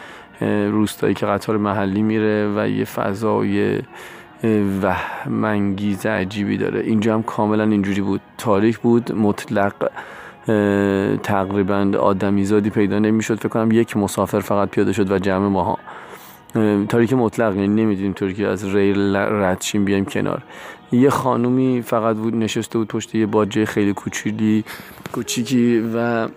[0.72, 3.80] روستایی که قطار محلی میره و یه فضای
[4.82, 6.80] وهمانگیز عجیبی داره.
[6.80, 8.22] اینجا هم کاملا اینجوری بود.
[8.38, 9.90] تاریک بود مطلق.
[11.24, 13.40] تقریبا آدمیزادی پیدا نمی‌شد.
[13.40, 15.80] فکر کنم یک مسافر فقط پیاده شد و جمع ماها.
[16.90, 20.42] تاریک مطلق یعنی نمی‌دونیم که از ریل ردشیم بیایم کنار.
[20.92, 24.64] یه خانومی فقط بود نشسته بود پشت یه باجه خیلی کوچیلی
[25.12, 26.28] کوچیکی و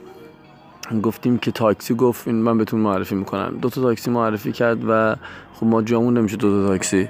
[1.03, 3.59] گفتیم که تاکسی گفت این من بهتون معرفی می‌کنم.
[3.63, 5.17] دو تا تاکسی معرفی کرد و
[5.55, 7.09] خب ما جامون نمیشه دو تا تاکسی.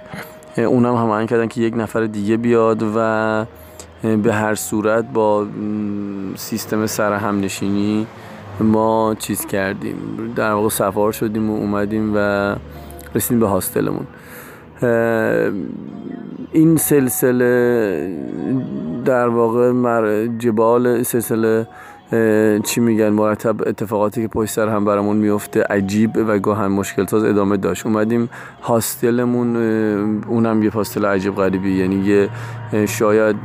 [0.57, 3.45] اونم هم کردن که یک نفر دیگه بیاد و
[4.03, 5.47] به هر صورت با
[6.37, 8.07] سیستم سر هم نشینی
[8.61, 9.97] ما چیز کردیم.
[10.37, 12.55] در واقع سفار شدیم و اومدیم و
[13.15, 14.07] رسیدیم به هاستلمون.
[16.53, 18.17] این سلسله
[19.05, 21.67] در واقع جبال سلسله
[22.65, 27.25] چی میگن؟ مرتب اتفاقاتی که پشت سر هم برامون میفته عجیب و گاهن مشکل ساز
[27.25, 27.87] ادامه داشت.
[27.87, 28.31] اومدیم
[28.63, 29.57] هاستلمون
[30.27, 32.29] اونم یه هاستل عجیب غریبی یعنی یه
[32.87, 33.37] شاید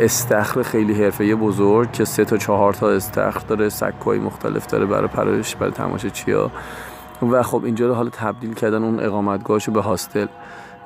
[0.00, 5.08] استخر خیلی حرفه بزرگ که سه تا چهار تا استخر داره سکوهای مختلف داره برای
[5.08, 6.50] پرش برای تماشا چیا
[7.32, 10.26] و خب اینجا رو حالا تبدیل کردن اون اقامتگاهشو به هاستل.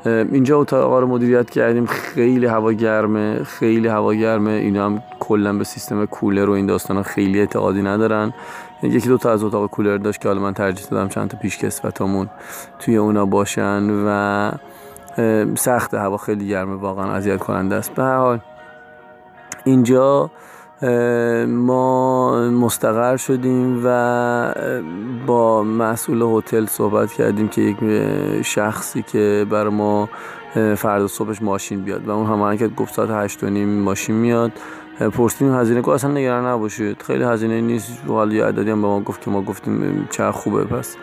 [0.05, 1.87] اینجا اتاق رو مدیریت کردیم.
[1.87, 4.51] خیلی هوا گرمه خیلی هوا گرمه.
[4.51, 8.35] اینا هم کلا به سیستم کولر و این داستان خیلی اعتقادی ندارن.
[8.83, 12.29] یکی دو تا از اتاق کولر داشت که حالا من ترجیح دادم چند تا پیشکسوتامون
[12.79, 14.51] توی اونا باشن و
[15.55, 17.95] سخت هوا خیلی گرمه واقعا اذیت کننده است.
[17.95, 18.41] به هر حال
[19.65, 20.31] اینجا
[21.47, 24.55] ما مستقر شدیم و
[25.27, 27.77] با مسئول هتل صحبت کردیم که یک
[28.43, 30.09] شخصی که بر ما
[30.77, 34.53] فردا صبحش ماشین بیاد و اون هم که گفت ساعت هشت و نیم ماشین میاد.
[35.13, 37.03] پرسیدیم هزینه که اصلا نگران نباشید.
[37.03, 38.03] خیلی هزینه نیست.
[38.09, 40.97] حالا یه عددی هم به ما گفت که ما گفتیم چه خوبه پس.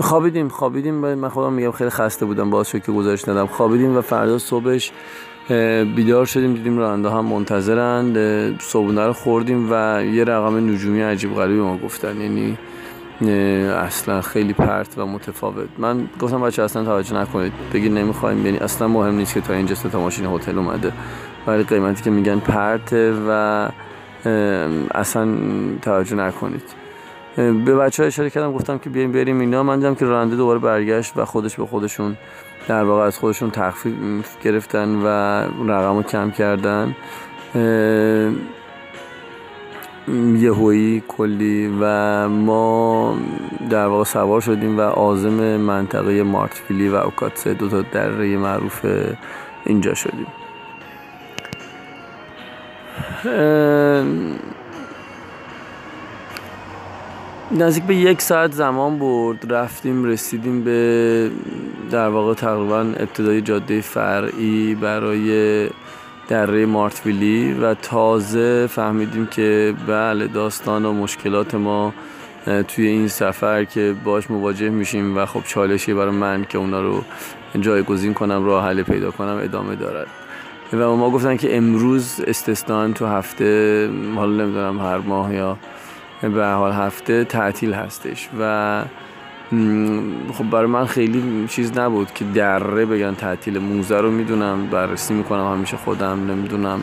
[0.00, 0.94] خوابیدیم خوابیدیم.
[0.94, 3.46] من خودم میگم خیلی خسته بودم باز شد که گزارش ندم.
[3.46, 4.92] خوابیدیم و فردا صبحش
[5.96, 8.16] بیدار شدیم دیدیم راننده هم منتظرند
[8.60, 12.20] صبحونه رو خوردیم و یه رقم نجومی عجیب غریبی ما گفتن.
[12.20, 12.58] یعنی
[13.70, 15.68] اصلا خیلی پرت و متفاوت.
[15.78, 17.52] من گفتم بچه اصلا توجه نکنید.
[17.72, 20.92] بگید نمی‌خوایم یعنی اصلا مهم نیست که تا اینجا تا ماشین هتل اومده.
[21.46, 23.68] ولی قیمتی که میگن پرته و
[24.94, 25.28] اصلا
[25.82, 26.62] توجه نکنید.
[27.36, 29.62] به بچه ها اشاره کردم گفتم که بیایم بریم اینا.
[29.62, 32.16] من دیدم که راننده دوباره برگشت و خودش به خودشون
[32.68, 35.06] در واقع از خودشون تخفیف گرفتن و
[35.72, 36.96] رقم رو کم کردن.
[40.38, 43.16] یهویی کلی و ما
[43.70, 48.86] در واقع سوار شدیم و آزم منطقه مارتفیلی و اوکاتسه دو تا دره معروف
[49.66, 50.26] اینجا شدیم.
[57.56, 61.30] نزدیک به یک ساعت زمان برد رفتیم رسیدیم به
[61.90, 65.68] در واقع تقریبا ابتدای جاده فرعی برای
[66.28, 71.94] دره مارتویلی و تازه فهمیدیم که بله داستان و مشکلات ما
[72.68, 77.02] توی این سفر که باش مواجه میشیم و خب چالشی برای من که اونا رو
[77.60, 80.06] جایگزین کنم راه حل پیدا کنم ادامه دارد.
[80.72, 85.58] و ما گفتن که امروز استثنان تو هفته حالا نمی‌دونم هر ماه یا
[86.22, 88.82] به حال هفته تعطیل هستش و
[90.32, 93.58] خب برای من خیلی چیز نبود که دره بگن تعطیل.
[93.58, 96.82] موزه رو می‌دونم بررسی می‌کنم همیشه خودم نمی‌دونم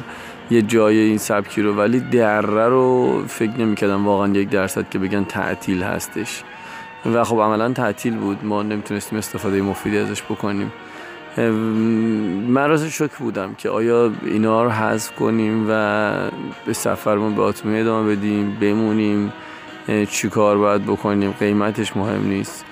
[0.52, 5.24] یه جای این سبکی رو ولی دره رو فکر نمی‌کردم واقعا یک درصد که بگن
[5.24, 6.44] تعطیل هستش.
[7.14, 8.46] و خب عملا تعطیل بود.
[8.46, 10.72] ما نمی‌تونستیم استفاده مفیدی ازش بکنیم.
[11.38, 16.30] من راز شک بودم که آیا اینا رو حذف کنیم و
[16.66, 19.34] به سفرمون به آتومی ادامه بدیم بمونیم
[20.10, 22.66] چی کار باید بکنیم قیمتش مهم نیست.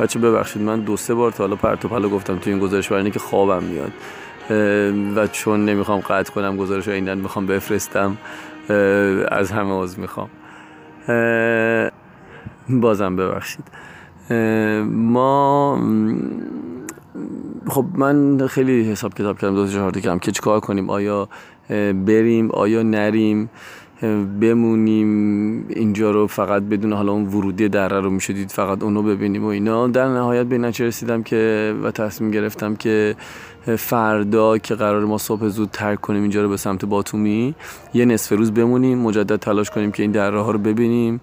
[0.00, 3.10] بچه ببخشید من دو سه بار تا حالا پرت و گفتم تو این گزارش برای
[3.10, 3.92] که خوابم میاد.
[5.16, 8.16] و چون نمی‌خوام قطع کنم گزارش رو می‌خوام بفرستم
[9.28, 10.28] از همه از می‌خوام.
[12.68, 13.64] بازم ببخشید.
[14.84, 15.78] ما
[17.68, 21.28] خب من خیلی حساب کتاب کردم دو چهار کردم که چیکار کنیم؟ آیا
[22.06, 23.50] بریم؟ آیا نریم؟
[24.40, 25.08] بمونیم؟
[25.68, 29.46] اینجا رو فقط بدون حالا اون ورودی دره رو میشه دید فقط اونو ببینیم و
[29.46, 29.86] اینا.
[29.88, 33.16] در نهایت به نچه رسیدم که و تصمیم گرفتم که
[33.76, 37.54] فردا که قرار ما صبح زود ترک کنیم اینجا رو به سمت باتومی
[37.94, 41.20] یه نصف روز بمونیم مجدد تلاش کنیم که این دره ها رو ببینیم.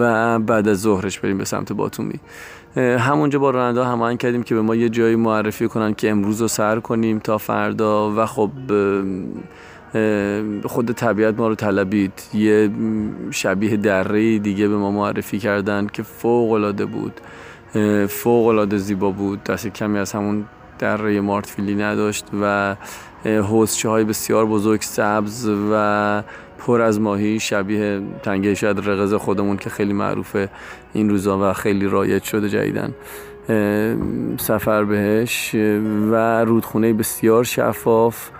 [0.00, 2.20] و بعد از ظهرش بریم به سمت باتومی.
[2.76, 6.48] همونجا با راننده هماهنگ کردیم که به ما یه جایی معرفی کنن که امروز رو
[6.48, 8.50] سر کنیم تا فردا و خب
[10.64, 12.12] خود طبیعت ما رو طلبید.
[12.34, 12.70] یه
[13.30, 17.20] شبیه دره دیگه به ما معرفی کردن که فوق العاده بود.
[18.08, 19.44] فوق العاده زیبا بود.
[19.44, 20.44] دست کمی از همون
[20.78, 22.76] دره مارتفیلی نداشت و
[23.24, 26.22] حوزچه های بسیار بزرگ سبز و
[26.60, 30.48] پر از ماهی شبیه تنگه شاید رقز خودمون که خیلی معروفه
[30.92, 32.94] این روزا و خیلی رایج شده جدیدن
[34.38, 35.54] سفر بهش
[36.10, 38.30] و رودخونه بسیار شفاف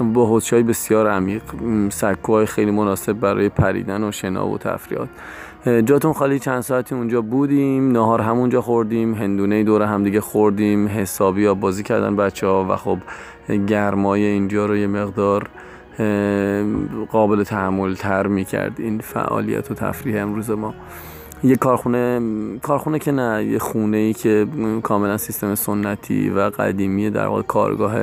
[0.00, 1.42] با حوزچهای بسیار عمیق
[1.90, 5.08] سکوهای خیلی مناسب برای پریدن و شنا و تفریات
[5.84, 11.54] جاتون خالی چند ساعتی اونجا بودیم نهار همونجا خوردیم هندونه دور همدیگه خوردیم حسابی ها
[11.54, 12.98] بازی کردن بچه ها و خب
[13.66, 15.48] گرمای اینجا رو یه مقدار
[17.10, 20.74] قابل تحمل تر می‌کرد این فعالیت و تفریح امروز ما.
[21.44, 22.20] یه کارخونه
[22.62, 24.46] کارخونه که نه یه خونه ای که
[24.82, 27.94] کاملا سیستم سنتی و قدیمی در واقع کارگاه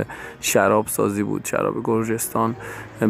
[0.42, 2.56] شراب سازی بود شراب گرجستان.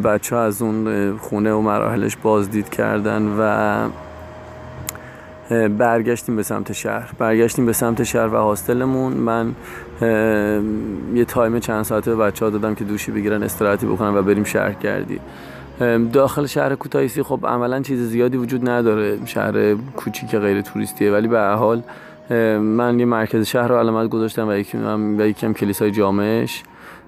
[0.03, 3.89] بچه ها از اون خونه و مراحلش بازدید کردن و
[5.67, 7.11] برگشتیم به سمت شهر.
[7.17, 9.13] برگشتیم به سمت شهر و هاستلمون.
[9.13, 9.55] من
[10.01, 14.43] یه تایم چند ساعته به بچه ها دادم که دوشی بگیرن استراحتی بکنن و بریم
[14.43, 15.19] شهر کردی.
[16.13, 19.25] داخل شهر کوتاهیسی خب عملا چیز زیادی وجود نداره.
[19.25, 21.11] شهر کوچیک غیر توریستیه.
[21.11, 21.83] ولی به حال
[22.59, 26.63] من یه مرکز شهر رو علامت گذاشتم و یکم و یکم کلیسای جامعش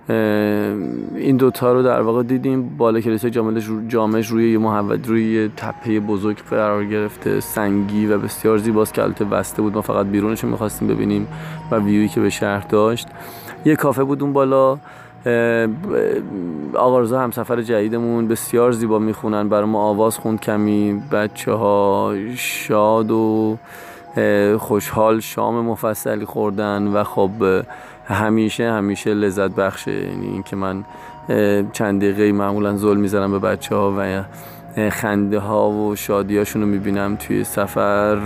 [0.09, 2.77] این دوتا رو در واقع دیدیم.
[2.77, 7.39] بالا کلیسای جامعش, جامعش روی یه محود روی یه تپه بزرگ قرار گرفته.
[7.39, 9.75] سنگی و بسیار زیباست که البته بسته بود.
[9.75, 11.27] ما فقط بیرونش رو می‌خواستیم ببینیم
[11.71, 13.07] و ویوی که به شهر داشت.
[13.65, 14.77] یه کافه بود اون بالا.
[16.73, 18.27] آقارزا هم سفر جدیدمون.
[18.27, 19.49] بسیار زیبا می‌خونن.
[19.49, 21.01] برای ما آواز خوند کمی.
[21.11, 23.57] بچه ها شاد و
[24.57, 27.31] خوشحال شام مفصلی خوردن و خب
[28.07, 29.91] همیشه همیشه لذت بخشه.
[29.91, 30.83] یعنی اینکه من
[31.73, 34.23] چند دقیقه معمولا ظلم می‌زنم به بچه ها و
[34.89, 38.17] خنده ها و شادی هاشون رو می‌بینم توی سفر.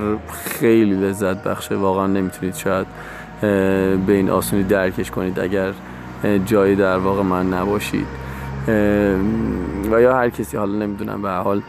[0.46, 1.76] خیلی لذت بخشه.
[1.76, 2.88] واقعا نمی‌تونید شاید
[4.08, 5.74] به این آسونی درکش کنید اگر
[6.46, 8.08] جایی در واقع من نباشید.
[9.92, 11.62] و یا هر کسی حالا نمی‌دونم به حال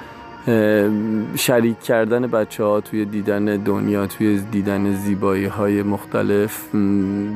[1.37, 6.75] شریک کردن بچه ها توی دیدن دنیا توی دیدن زیبایی های مختلف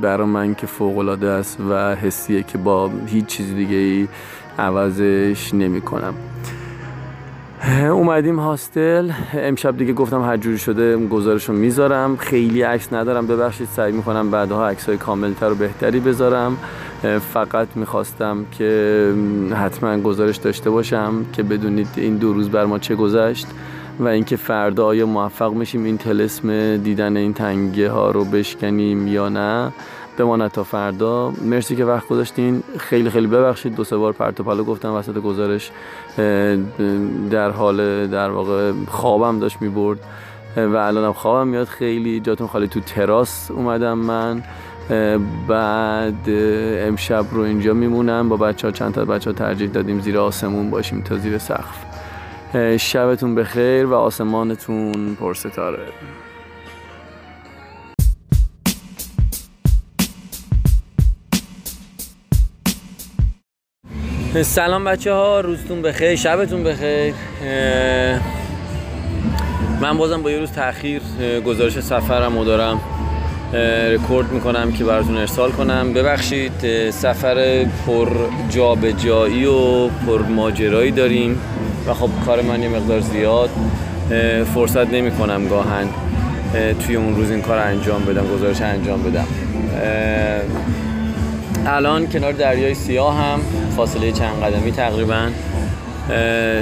[0.02, 4.08] برای من که فوق است و حسیه که با هیچ چیز دیگه ای
[4.58, 6.14] عوضش نمی کنم
[7.90, 9.10] اومدیم هاستل.
[9.34, 12.16] امشب دیگه گفتم هر جوری شده گزارش رو می‌ذارم.
[12.16, 13.26] خیلی عکس ندارم.
[13.26, 16.56] ببخشید سعی می‌کنم بعدها عکس های کاملتر و بهتری بذارم.
[17.32, 19.12] فقط می‌خواستم که
[19.54, 23.46] حتما گزارش داشته باشم که بدونید این دو روز بر ما چه گذشت
[23.98, 29.28] و اینکه فردا آیا موفق میشیم این تلسم دیدن این تنگه ها رو بشکنیم یا
[29.28, 29.72] نه.
[30.18, 31.32] بماند تا فردا.
[31.44, 32.62] مرسی که وقت گذاشتین.
[32.78, 33.76] خیلی خیلی ببخشید.
[33.76, 35.70] دو سه بار پرت و گفتم وسط گزارش
[37.30, 39.98] در حال در واقع خوابم داشت می‌برد.
[40.56, 41.66] و الانم خوابم میاد.
[41.66, 42.68] خیلی جاتون خالی.
[42.68, 44.42] تو تراس اومدم من.
[45.48, 46.28] بعد
[46.88, 48.28] امشب رو اینجا میمونم.
[48.28, 51.84] با بچه ها چند تا بچه ها ترجیح دادیم زیر آسمون باشیم تا زیر سقف.
[52.78, 55.78] شبتون بخیر و آسمانتون پرستاره.
[64.42, 67.14] سلام بچه ها روزتون بخیر شبتون بخیر.
[69.80, 71.02] من بازم با یه روز تاخیر
[71.46, 72.80] گزارش سفرم رو دارم.
[73.94, 75.92] رکورد می‌کنم که براتون ارسال کنم.
[75.92, 78.08] ببخشید سفر پر
[78.50, 81.38] جابجایی و پر ماجرایی داریم
[81.88, 83.50] و خب کار من یه مقدار زیاد
[84.54, 85.86] فرصت نمی کنم گاهن
[86.86, 89.26] توی اون روز این کار انجام بدم گزارش انجام بدم.
[91.66, 93.40] الان کنار دریای سیاه هم
[93.76, 95.28] فاصله چند قدمی تقریبا.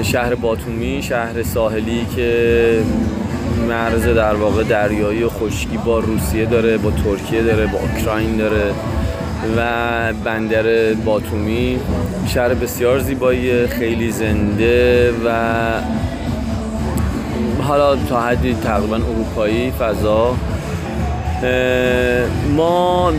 [0.03, 2.78] شهر باتومی شهر ساحلی که
[3.68, 8.70] مرز در واقع دریایی و خشکی با روسیه داره با ترکیه داره با اوکراین داره
[9.56, 11.78] و بندر باتومی.
[12.26, 15.30] شهر بسیار زیبایی خیلی زنده و
[17.62, 20.36] حالا تا حدی تقریبا اروپایی فضا.
[22.56, 23.12] ما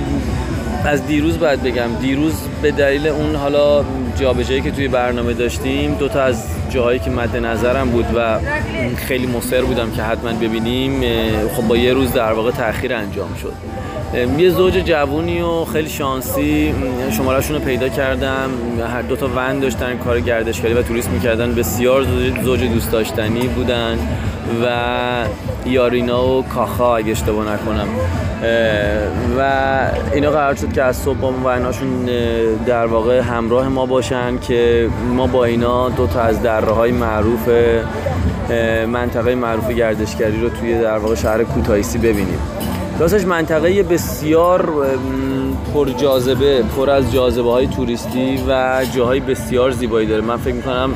[0.86, 3.86] از دیروز باید بگم دیروز به دلیل اون حالا
[4.20, 8.40] جابجایی که توی برنامه داشتیم دو تا از جاهایی که مد نظرم بود و
[8.96, 11.02] خیلی مصر بودم که حتما ببینیم
[11.48, 13.54] خب با یه روز در واقع تاخیر انجام شد.
[14.38, 16.74] یه زوج جوونی و خیلی شانسی
[17.12, 18.50] شمارهشون رو پیدا کردم.
[18.94, 21.56] هر دو تا ون داشتن کار گردشگری و توریست می‌کردن.
[21.56, 22.06] بسیار
[22.44, 23.98] زوج دوست داشتنی بودن
[24.64, 24.70] و
[25.66, 27.88] یارینا و کاخا اگه اشتباه نکنم.
[29.38, 29.82] و
[30.14, 32.06] اینا قرار شد که از صبح با ایناشون
[32.66, 37.50] در واقع همراه ما باشن که ما با اینا دو تا از دره های معروف
[38.88, 42.40] منطقه معروف گردشگری رو توی در واقع شهر کوتاهیسی ببینیم.
[43.00, 44.70] راستش منطقه بسیار
[45.76, 50.22] پر جاذبه پر از جاذبه های توریستی و جاهای بسیار زیبایی داره.
[50.22, 50.90] من فکر می‌کنم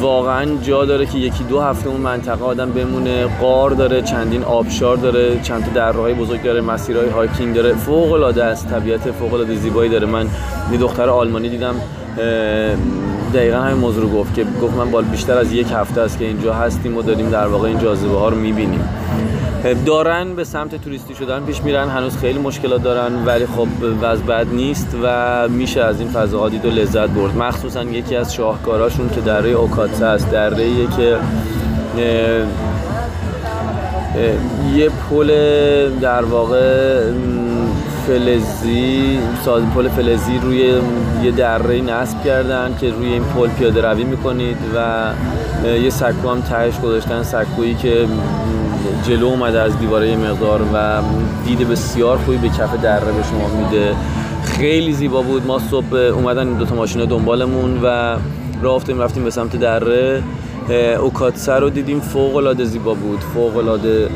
[0.00, 3.26] واقعا جا داره که یکی دو هفته اون منطقه آدم بمونه.
[3.40, 7.74] غار داره چندین آبشار داره چند تا دره‌های بزرگ داره مسیرهای hiking داره.
[7.74, 10.06] فوق العاده است طبیعت فوق العاده زیبایی داره.
[10.06, 10.26] من
[10.72, 11.74] یه دختر آلمانی دیدم
[13.34, 16.24] دقیقا همین موضوع رو گفت که گفت من بال بیشتر از یک هفته است که
[16.24, 18.88] اینجا هستیم و داریم در واقع این جاذبه ها رو می‌بینیم.
[19.86, 23.68] دارن به سمت توریستی شدن پیش میرن هنوز خیلی مشکلات دارن ولی خب
[24.02, 27.36] وضع بد نیست و میشه از این فضاها دید و لذت برد.
[27.36, 31.16] مخصوصا یکی از شاهکاراشون که دره اوکاتسه است دره که
[34.74, 35.28] یه پل
[36.00, 37.02] در واقع
[38.06, 40.74] فلزی ساز پل فلزی روی
[41.22, 45.10] یه دره نصب کردن که روی این پل پیاده روی می‌کنید و
[45.68, 48.06] یه سکو هم تهش گذاشتن سکویی که
[49.02, 51.02] جلو اومده از دیواره مقدار و
[51.44, 53.94] دید بسیار خوبی به کف دره به شما میده.
[54.44, 55.46] خیلی زیبا بود.
[55.46, 58.16] ما صبح اومدن دو تا ماشین دنبالمون و
[58.62, 60.22] رفتیم رفتیم به سمت دره.
[61.00, 62.00] اوکاتسه رو دیدیم.
[62.00, 63.20] فوق العاده زیبا بود.
[63.34, 64.08] فوق العاده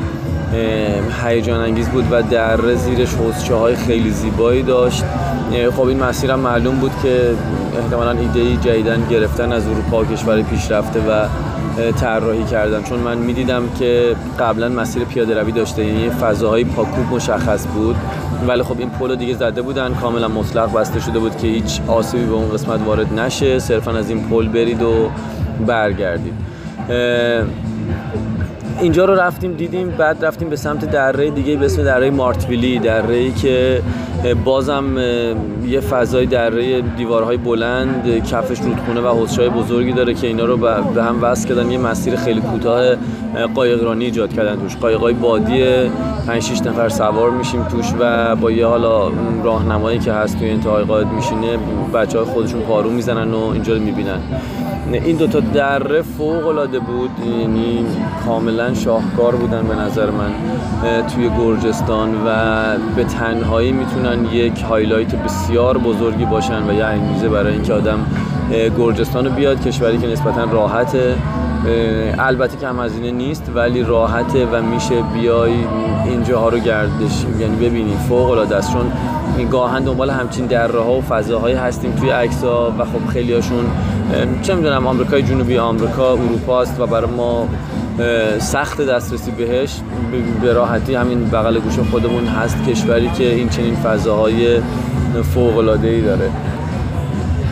[1.23, 5.03] هیجان انگیز بود و در زیرش حوزچه های خیلی زیبایی داشت.
[5.75, 7.35] خب این مسیرم معلوم بود که
[7.83, 11.25] احتمالا ایده جدیدن گرفتن از اروپا کشور پیشرفته و
[11.95, 12.83] طراحی کردن.
[12.83, 17.95] چون من می‌دیدم که قبلا مسیر پیاده روی داشته یعنی فضاهای پاکوب مشخص بود.
[18.47, 22.25] ولی خب این پل دیگه زده بودن کاملا مطلق بسته شده بود که هیچ آسیبی
[22.25, 23.59] به اون قسمت وارد نشه.
[23.59, 25.09] صرفا از این پل برید و
[25.67, 26.33] برگردید.
[28.79, 33.15] اینجا رو رفتیم دیدیم بعد رفتیم به سمت دره دیگه به اسم دره مارتویلی دره
[33.15, 33.81] ای که
[34.45, 34.97] بازم
[35.67, 40.57] یه فضای دره دیوارهای بلند کفش رودخونه و حوضچه‌های بزرگی داره که اینا رو
[40.93, 41.71] به هم وصل کردن.
[41.71, 42.95] یه مسیر خیلی کوتاه
[43.55, 44.77] قایقرانی ایجاد کردن توش.
[44.77, 45.63] قایقای بادی
[46.27, 49.11] 5 6 نفر سوار میشیم توش و با یه حالا
[49.43, 51.57] راهنمایی که هست توی انتهای قاعد میشینه
[51.93, 54.19] بچه خودشون پارو می‌زنن و اینجا رو می‌بینن.
[54.91, 57.85] این دوتا دره فوق العاده بود یعنی
[58.25, 60.31] کاملا شاهکار بودن به نظر من
[61.07, 62.29] توی گرجستان و
[62.95, 68.05] به تنهایی می‌تونن یک هایلایت بسیار بزرگی باشن و یه انگیزه برای اینکه آدم
[68.77, 71.15] گرجستان رو بیاد کشوری که نسبتا راحته.
[72.19, 75.53] البته کم هزینه نیست ولی راحته و میشه بیای
[76.05, 77.95] اینجاها رو گردش یعنی ببینی.
[78.09, 78.73] فوق العاده است.
[78.73, 78.91] چون
[79.51, 83.65] گاهن دنبال همچین دره ها و فضاهایی هستیم توی عکس ها و خب خیلی هاشون
[84.41, 87.47] چه می‌دونم آمریکای جنوبی آمریکا اروپا است و برای ما
[88.39, 89.79] سخت دسترسی بهش.
[90.41, 94.59] به راحتی همین بغل گوش خودمون هست کشوری که این چنین فضاهای
[95.33, 96.29] فوق العاده ای داره.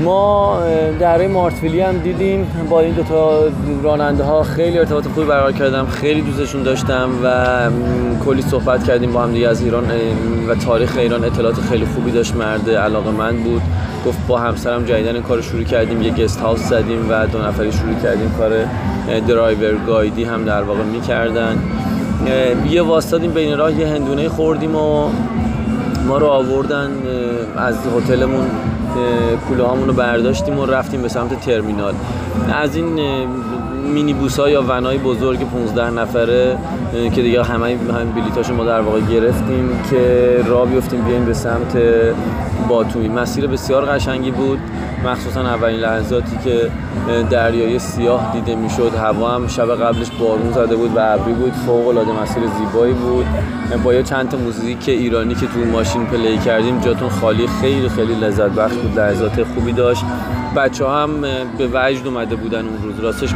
[0.04, 0.60] ما
[1.00, 2.48] دره مارتویلی هم دیدیم.
[2.70, 3.44] با این دوتا
[3.84, 5.86] راننده ها خیلی ارتباط خوبی برقرار کردم.
[5.86, 7.36] خیلی دوستشون داشتم و
[8.26, 9.84] کلی صحبت کردیم با هم دیگه از ایران
[10.50, 12.36] و تاریخ ایران اطلاعات خیلی خوبی داشت.
[12.36, 13.62] مرد علاقه من بود.
[14.06, 16.02] گفت با همسرم جدیدن کار شروع کردیم.
[16.02, 18.52] یه گست هاوس زدیم و دو نفری شروع کردیم کار
[19.28, 21.58] درایور گایدی هم در واقع می‌کردن.
[22.70, 25.10] یه واسطادیم بین راه یه هندونه خوردیم و
[26.08, 26.92] ما رو آوردن
[27.58, 28.46] از هتلمون.
[29.48, 31.94] کوله رو برداشتیم و رفتیم به سمت ترمینال.
[32.54, 33.00] از این
[33.94, 36.58] مینی بوس ها یا ونای بزرگ 15 نفره
[37.16, 41.78] که دیگه همه هم بلیتاشو ما در واقع گرفتیم که راه بیفتیم بیایم به سمت
[42.70, 43.08] باتومی.
[43.08, 44.60] مسیر بسیار قشنگی بود.
[45.06, 46.72] مخصوصا اولین لحظاتی که
[47.30, 51.88] دریای سیاه دیده می‌شد هوا هم شب قبلش بارون زده بود و ابری بود فوق
[51.88, 53.26] العاده مسیر زیبایی بود.
[53.84, 58.16] با یه چند تا موزیک ایرانی که تو ماشین پلی کردیم جاتون خالی خیلی خیلی
[58.16, 60.04] لذت بخش بود لحظات خوبی داشت.
[60.56, 61.22] بچه هم
[61.58, 63.30] به وجد اومده بودن اون روز راستش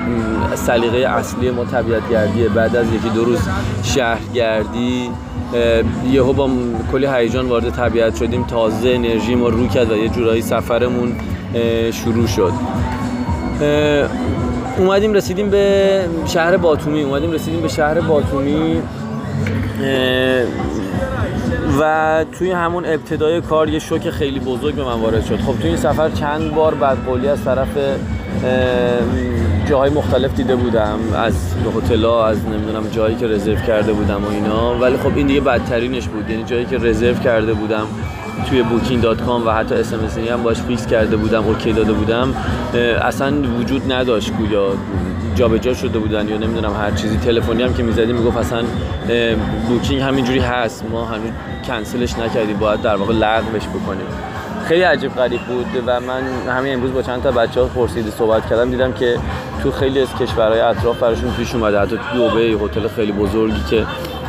[0.56, 3.40] سلیقه اصلی ما طبیعت گردیه بعد از یکی دو روز
[3.84, 5.10] شهرگردی
[6.12, 6.50] یهو با
[6.92, 8.44] کلی هیجان وارد طبیعت شدیم.
[8.44, 11.16] تازه انرژی ما رو کرد و یه جورایی سفرمون
[11.92, 12.52] شروع شد.
[14.78, 18.82] اومدیم رسیدیم به شهر باتومی اومدیم رسیدیم به شهر باتومی.
[21.80, 25.40] و توی همون ابتدای کار یه شوک خیلی بزرگ به من وارد شد.
[25.40, 27.68] خب توی این سفر چند بار بدقولی از طرف
[29.70, 31.00] جاهای مختلف دیده بودم.
[31.18, 31.34] از
[31.78, 34.80] هتل‌ها از نمی‌دونم جایی که رزرو کرده بودم و اینا.
[34.80, 36.30] ولی خب این دیگه بدترینش بود.
[36.30, 37.88] یعنی جایی که رزرو کرده بودم.
[38.50, 39.94] توی Booking dot com و حتی اس
[40.32, 42.34] هم باش fix کرده بودم OK داده بودم.
[43.02, 44.68] اصلا وجود نداشت گویا
[45.36, 47.18] جابجا شده بودن یا نمی‌دونم هر چیزی.
[47.18, 48.64] تلفنی هم که می‌زدیم می‌گفت اصلا
[49.68, 50.86] بوکینگ همینجوری هست.
[50.92, 51.32] ما هنوز
[51.68, 54.06] کنسلش نکردیم باید در واقع لغوش بکنیم.
[54.68, 56.24] خیلی عجیب غریب بود و من
[56.58, 59.18] همین امروز با چند تا بچه ها پرسیده صحبت کردم دیدم که
[59.64, 61.80] تو خیلی از کشورهای اطراف براشون پیش اومده.
[61.80, 63.86] حتی دبی هتل خیلی بزرگی که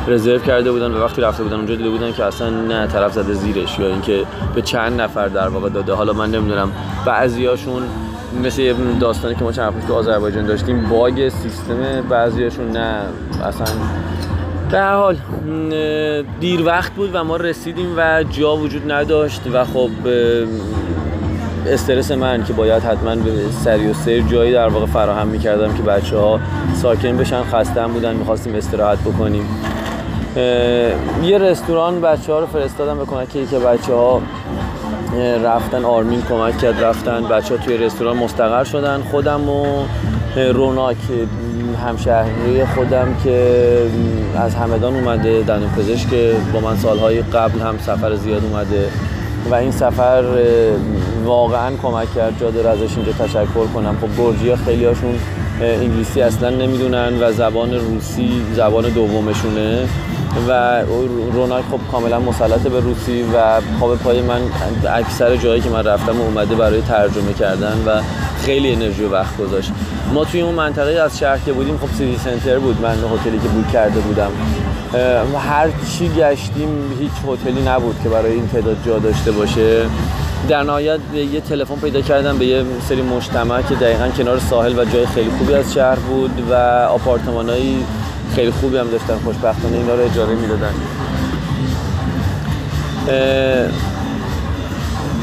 [0.07, 3.33] رزرو کرده بودن و وقتی رفته بودن اونجا دیده بودن که اصلا نه طرف زده
[3.33, 4.23] زیرش یا اینکه
[4.55, 5.93] به چند نفر در واقع داده.
[5.93, 6.71] حالا من نمی‌دونم.
[7.05, 7.83] بعضیاشون
[8.43, 13.01] مثل داستانی که ما چند تو آذربایجان داشتیم باگ سیستم بعضیاشون نه.
[13.43, 13.67] اصلا
[14.71, 15.17] به حال
[16.39, 19.89] دیر وقت بود و ما رسیدیم و جا وجود نداشت و خب
[21.67, 23.31] استرس من که باید حتما به
[23.63, 26.39] سری و سیر جایی در واقع فراهم می‌کردم که بچه ها
[26.73, 29.45] ساکن بشن خستن بودن می‌خواستیم استراحت بکنیم.
[31.23, 34.21] یه رستوران بچه ها رو فرستادم به کمک که بچه ها
[35.43, 39.01] رفتن آرمین کمک کرد رفتن بچه ها توی رستوران مستقر شدن.
[39.11, 39.65] خودم و
[40.53, 40.97] روناک
[41.87, 43.81] همشهری خودم که
[44.35, 48.87] از همدان اومده دندون پزشک که با من سالهای قبل هم سفر زیاد اومده
[49.51, 50.23] و این سفر
[51.25, 53.97] واقعا کمک کرد جا داره ازش اینجا تشکر کنم.
[54.01, 55.19] خب گرجی ها خیلی هاشون
[55.61, 59.87] انگلیسی اصلا نمی‌دونن و زبان روسی زبان دومشونه.
[60.47, 60.81] و
[61.33, 64.41] روناک خب کاملا مسلط به روسی و پا پای من
[64.93, 68.01] اکثر جایی که من رفتم اومده برای ترجمه کردن و
[68.45, 69.71] خیلی انرژی و وقت گذاشت.
[70.13, 73.47] ما توی اون منطقه از شهر که بودیم خب سیتی سنتر بود من هتلی که
[73.47, 74.31] بوک کرده بودم.
[75.33, 75.67] و هر
[75.97, 76.69] چی گشتیم
[76.99, 79.85] هیچ هتلی نبود که برای این تعداد جا داشته باشه.
[80.49, 80.99] در نهایت
[81.33, 85.29] یه تلفن پیدا کردم به یه سری مجتمع که دقیقا کنار ساحل و جای خیلی
[85.37, 86.53] خوبی از شهر بود و
[86.89, 87.85] آپارتمانایی
[88.35, 90.73] خیلی خوبی هم داشتن خوشبختانه اینا رو اجاره می‌دادن.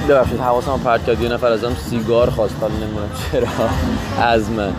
[0.08, 3.48] ببخشید حواسم پرت کرد یه نفر ازم سیگار خواست حالا نمی‌دونم چرا.
[4.24, 4.72] از من.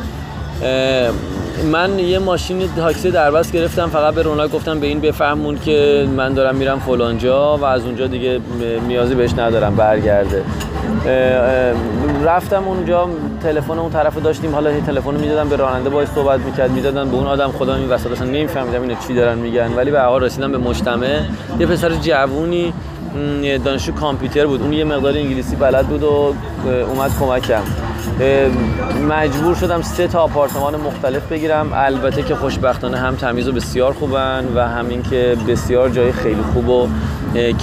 [1.63, 6.33] من یه ماشین تاکسی دربست گرفتم فقط به روناک گفتم به این بفهمون که من
[6.33, 8.39] دارم میرم فلانجا و از اونجا دیگه
[8.87, 10.43] نیازی بهش ندارم برگرده.
[12.25, 13.09] رفتم اونجا
[13.43, 17.27] تلفن اون طرف داشتیم حالا تلفن می‌دادم به راننده باید صحبت می‌کرد می‌دادن به اون
[17.27, 19.73] آدم خدا این وسط اصلا نمیفهمیدم اینو چی دارن میگن.
[19.73, 21.19] ولی به حال رسیدم به مجتمع.
[21.59, 22.73] یه پسر جوونی
[23.65, 24.61] دانشجو کامپیوتر بود.
[24.61, 26.33] اون یه مقدار انگلیسی بلد بود و
[26.67, 27.61] اومد کمکم.
[29.09, 31.69] مجبور شدم سه تا آپارتمان مختلف بگیرم.
[31.73, 36.69] البته که خوشبختانه هم تمیز و بسیار خوبن و همین که بسیار جای خیلی خوب
[36.69, 36.87] و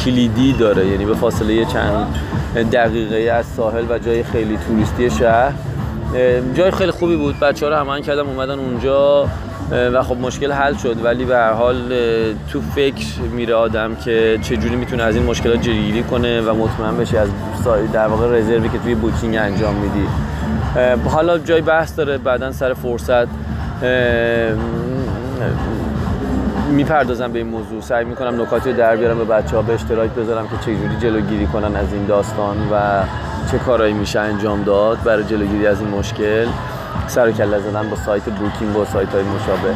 [0.04, 0.86] کلیدی داره.
[0.86, 2.06] یعنی به فاصله چند
[2.72, 5.52] دقیقه از ساحل و جای خیلی توریستی شهر.
[6.54, 7.40] جای خیلی خوبی بود.
[7.40, 9.28] بچه ها رو همان کردم اومدن اونجا
[9.70, 11.04] و خب مشکل حل شد.
[11.04, 11.76] ولی به هر حال
[12.52, 17.18] تو فکر میره آدم که چجوری می‌تونه از این مشکلات جلوگیری کنه و مطمئن بشه
[17.18, 17.28] از
[17.92, 20.06] در واقع رزروی که توی بوکینگ انجام میدی.
[21.04, 23.28] حالا جای بحث داره بعدا سر فرصت
[26.70, 27.80] می‌پردازم به این موضوع.
[27.80, 31.46] سعی می‌کنم نکاتی رو در بیارم به بچه ها به اشتراک بذارم که چجوری جلوگیری
[31.46, 33.02] کنن از این داستان و
[33.50, 36.46] چه کارهایی میشه انجام داد برای جلوگیری از این مشکل.
[37.06, 39.74] سر و کله زدن با سایت بوکینگ و سایت های مشابه.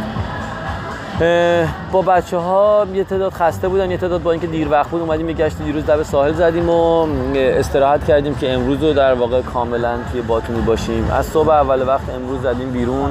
[1.92, 5.32] با بچه ها یه تعداد خسته بودن یه تعداد با اینکه دیر وقت بود اومدیم
[5.32, 10.20] گشت دیروز لب ساحل زدیم و استراحت کردیم که امروز رو در واقع کاملا توی
[10.20, 11.10] باتونی باشیم.
[11.12, 13.10] از صبح اول وقت امروز زدیم بیرون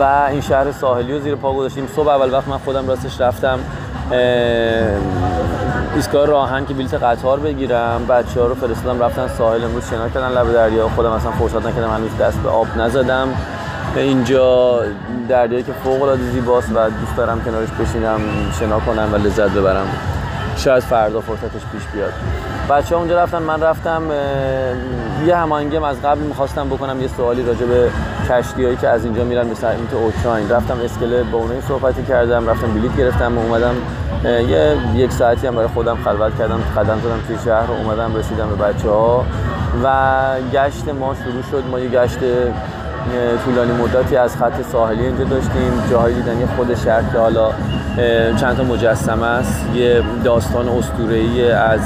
[0.00, 1.88] و این شهر ساحلی رو زیر پا گذاشتیم.
[1.96, 3.58] صبح اول وقت من خودم راستش رفتم
[5.94, 8.06] ایستگاه راهن که بلیت قطار بگیرم.
[8.08, 9.64] بچه ها رو فرستادم رفتن ساحل.
[9.64, 10.88] امروز شنا کردن لب دریا.
[10.88, 13.28] خودم اصلا فرصت نکردم هنوز دست به آب نزدم.
[13.96, 14.80] اینجا
[15.28, 18.20] دریایی که فوق العاده زیباست و دوست دارم کنارش بشینم
[18.60, 19.86] شنا کنم و لذت ببرم.
[20.56, 22.12] شاید فردا فرصتش پیش بیاد.
[22.70, 24.02] بچه اونجا رفتن من رفتم
[25.26, 27.90] یه هماهنگی از قبل می‌خواستم بکنم یه سوالی راجع به
[28.30, 30.50] کشتی هایی که از اینجا میرن به سمت اوکراین.
[30.50, 33.74] رفتم اسکله با اونایی صحبتی کردم رفتم بلیت گرفتم و اومدم
[34.24, 38.48] یه یک ساعتی هم برای خودم خلوت کردم قدم زدم توی شهر و اومدم رسیدم
[38.48, 39.24] به بچه ها
[39.84, 39.90] و
[40.52, 41.64] گشت ما شروع شد.
[41.70, 42.18] ما یه گشت
[43.44, 45.72] طولانی مدتی از خط ساحلی اینجا داشتیم.
[45.90, 47.50] جاهای دیدنی خود شهر که حالا
[48.40, 49.66] چند تا مجسمه است.
[49.74, 51.80] یه داستان اسطوره‌ای از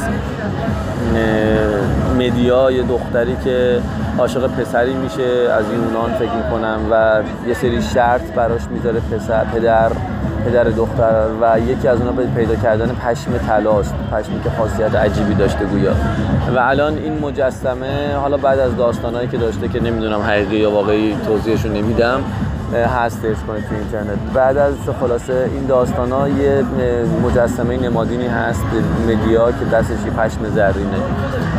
[2.18, 3.80] مدیا یه دختری که
[4.18, 5.52] عاشق پسری میشه.
[5.58, 9.90] از یونان فکر می‌کنم و یه سری شرط براش می‌ذاره پسر پدر.
[10.48, 15.64] پدر دختر و یکی از اونها پیدا کردن پشم طلاست پشمی که خاصیت عجیبی داشته
[15.64, 15.92] گویا.
[16.56, 21.16] و الان این مجسمه حالا بعد از داستانهایی که داشته که نمی‌دونم حقیقی یا واقعی
[21.26, 22.20] توضیحشون نمیدم
[22.98, 24.18] هستش کنید تو اینترنت.
[24.34, 26.64] بعد از خلاصه این داستان ها یه
[27.24, 28.64] مجسمه نمادینی هست
[29.08, 30.98] مدیا که دستش پشم زرینه.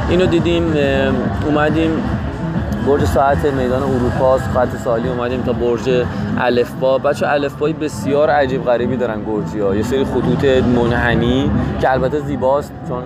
[0.09, 0.73] اینو دیدیم
[1.45, 1.91] اومدیم
[2.89, 6.05] برج ساعت میدان اروپا خط سالی اومدیم تا برج
[6.37, 6.97] الفبا.
[6.97, 12.73] بچه الفبای بسیار عجیب غریبی دارن گرجی ها یه سری خطوط منحنی که البته زیباست
[12.87, 13.03] چون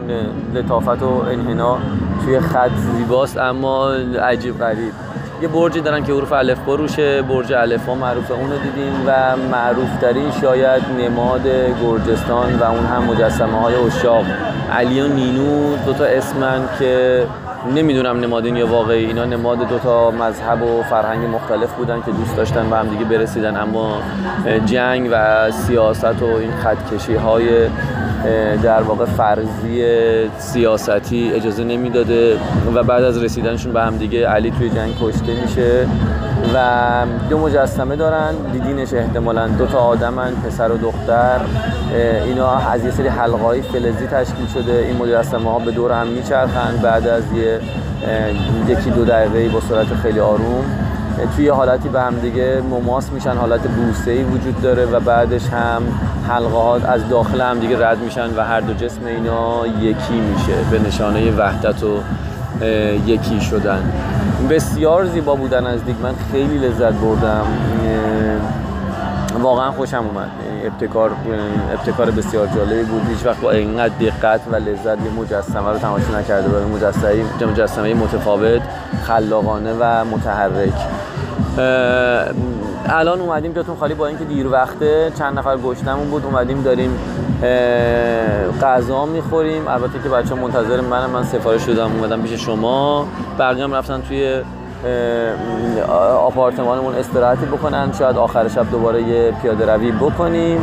[0.53, 1.77] لطافت و انحنا
[2.25, 3.91] توی خط زیباست اما
[4.23, 4.93] عجیب غریب.
[5.41, 7.21] یه برجی دارن که حروف الفبا روشه.
[7.21, 11.47] برج الفبا معروفه اونو دیدیم و معروف ترین شاید نماد
[11.83, 14.25] گرجستان و اون هم مجسمه های اشاق.
[14.71, 17.25] علی و نینو دوتا اسمن که
[17.71, 22.37] نمی‌دونم نمادین یا واقعی اینا نماد دو تا مذهب و فرهنگ مختلف بودن که دوست
[22.37, 23.57] داشتن به هم دیگه برسیدن.
[23.57, 23.97] اما
[24.65, 27.67] جنگ و سیاست و این خط های
[28.63, 29.85] در واقع فرضی
[30.37, 32.37] سیاستی اجازه نمی‌داده
[32.75, 35.87] و بعد از رسیدنشون به هم دیگه علی توی جنگ کشته میشه.
[36.55, 36.57] و
[37.29, 38.33] دو مجسمه دارن.
[38.51, 41.39] دیدینش احتمالا دو تا آدمن پسر و دختر.
[42.25, 44.85] اینا از یه سری حلقه فلزی تشکیل شده.
[44.87, 46.77] این مجسمه ها به دور هم میچرخن.
[46.83, 47.59] بعد از یه
[48.67, 50.65] یکی دو دقیقه با سرعت خیلی آروم.
[51.35, 53.37] توی حالتی به هم دیگه مماس میشن.
[53.37, 55.81] حالت بوسه ای وجود داره و بعدش هم
[56.29, 60.53] حلقه ها از داخل هم دیگه رد میشن و هر دو جسم اینا یکی میشه.
[60.71, 61.97] به نشانه وحدت و
[63.07, 63.91] یکی شدن.
[64.49, 65.95] بسیار زیبا بودن از دیگ.
[66.03, 67.45] من خیلی لذت بردم.
[69.41, 70.29] واقعا خوشم اومد.
[70.65, 71.11] ابتکار
[71.73, 73.01] ابتکار بسیار جالبی بود.
[73.09, 76.65] هیچ وقت با اینقدر دقت و لذت یه مجسمه رو تماشا نکرده بودم.
[76.65, 78.61] مجسمه مجسمه متفاوت
[79.03, 80.73] خلاقانه و متحرک.
[82.85, 83.93] الان اومدیم جاتون خالی.
[83.93, 86.25] با اینکه دیر وقته چند نفر گشتمون بود.
[86.25, 86.99] اومدیم داریم
[88.61, 89.67] غذا می‌خوریم.
[89.67, 93.07] البته که بچه منتظر منم من سفارش شدم اومدم پیش شما.
[93.39, 94.41] بقیه رفتن توی
[96.19, 97.91] آپارتمانمون استراحتی بکنن.
[97.99, 100.61] شاید آخر شب دوباره یه پیاده روی بکنیم.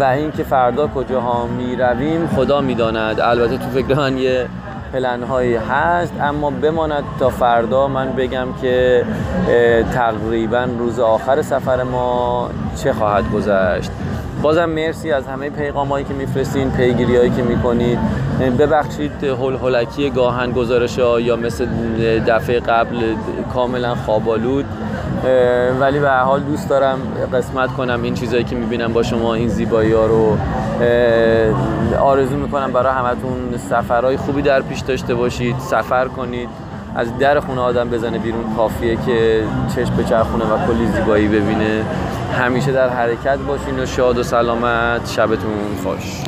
[0.00, 3.20] و اینکه فردا کجاها می رویم خدا می‌داند.
[3.20, 4.46] البته تو فکر من یه
[4.92, 6.12] پلن هایی هست.
[6.20, 9.04] اما بماند تا فردا من بگم که
[9.94, 13.90] تقریبا روز آخر سفر ما چه خواهد گذشت.
[14.42, 17.98] بازم مرسی از همه پیغام هایی که میفرستین پیگیری هایی که می‌کنید
[18.58, 21.66] ببخشید هول هولکی گاهن گزارش ها یا مثل
[22.26, 22.96] دفعه قبل
[23.54, 24.64] کاملا خوابالود
[25.80, 26.98] ولی به حال دوست دارم
[27.32, 30.36] قسمت کنم این چیزهایی که می‌بینم با شما این زیبایی ها رو.
[32.00, 35.58] آرزو می‌کنم برای همتون سفرهای خوبی در پیش داشته باشید.
[35.58, 36.48] سفر کنید.
[36.96, 39.44] از در خونه آدم بزنه بیرون کافیه که
[39.76, 41.84] چشم به چرخونه و کلی زیبایی ببینه.
[42.32, 46.22] همیشه در حرکت باشین و شاد و سلامت شبتون خوش.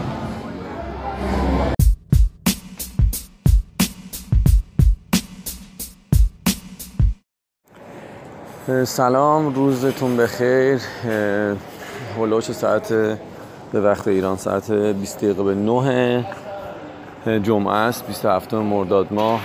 [8.85, 10.81] سلام روزتون بخیر.
[12.19, 12.93] هلوش ساعت
[13.73, 16.25] به وقت ایران ساعت 20 دقیقه به 9
[17.43, 19.41] جمعه است 27 مرداد ماه.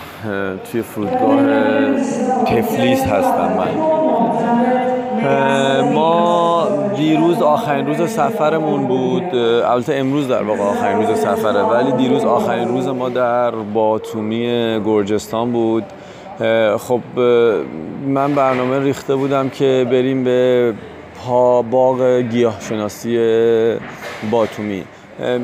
[0.71, 1.41] توی فرودگاه
[2.45, 4.78] تفلیس هستم من.
[5.93, 6.67] ما
[6.97, 9.35] دیروز آخرین روز سفرمون بود.
[9.35, 14.45] البته امروز در واقع آخرین روز سفره ولی دیروز آخرین روز ما در باتومی
[14.85, 15.83] گرجستان بود.
[16.77, 17.19] خب
[18.07, 20.73] من برنامه ریخته بودم که بریم به
[21.71, 23.17] باغ گیاهشناسی
[24.31, 24.83] باتومی.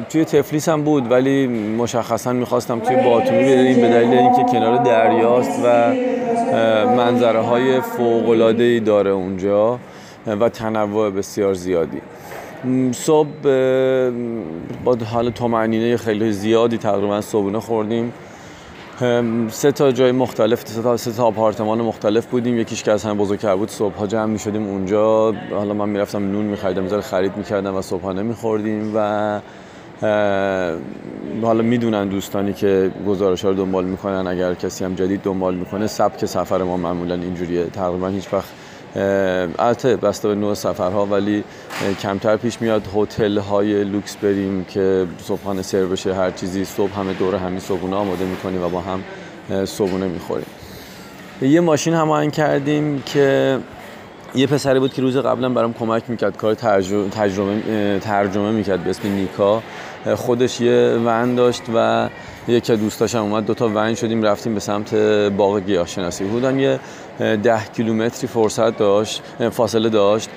[0.09, 5.65] توی تفلیس هم بود ولی مشخصا می‌خواستم توی باتومی بریم به دلیل اینکه کنار دریاست
[5.65, 5.93] و
[6.97, 9.79] منظره های فوق ای داره اونجا
[10.27, 12.01] و تنوع بسیار زیادی.
[12.91, 13.27] صبح
[14.83, 18.13] با حال تومنینه خیلی زیادی تقریبا صبحونه خوردیم.
[19.49, 22.59] سه تا جای مختلف سه تا, سه تا آپارتمان مختلف بودیم.
[22.59, 25.33] یکیش که از همه بزرگتر بود صبح جمع می شدیم اونجا.
[25.51, 29.39] حالا من می‌رفتم نون میخریدم می‌ذاره خرید می‌کردم و صبحانه میخوردیم و
[31.41, 35.88] حالا می‌دونن دوستانی که گزارش ها رو دنبال می‌کنن اگر کسی هم جدید دنبال می‌کنه
[35.88, 37.65] سبک سفر ما معمولا اینجوریه.
[37.65, 38.49] تقریبا هیچ وقت
[39.59, 41.43] البته بسته به نوع سفرها ولی
[42.01, 47.13] کمتر پیش میاد هتل های لوکس بریم که صبحانه سرو بشه هر چیزی صبح همه
[47.13, 49.03] دور همین صبحونه آماده می‌کنیم و با هم
[49.65, 50.47] صبحونه می‌خوریم.
[51.41, 53.59] یه ماشین هماهنگ کردیم که
[54.36, 59.07] یه پسری بود که روز قبلا برام کمک می‌کرد کار ترجمه, ترجمه می‌کرد به اسم
[59.07, 59.61] نیکا.
[60.15, 62.09] خودش یه ون داشت و
[62.47, 64.95] یکی از دوستاشم اومد دوتا ون شدیم رفتیم به سمت
[65.29, 66.23] باغ گیاهشناسی.
[66.23, 66.79] بودن یه
[67.19, 70.29] ده کیلومتری فرصت داشت فاصله داشت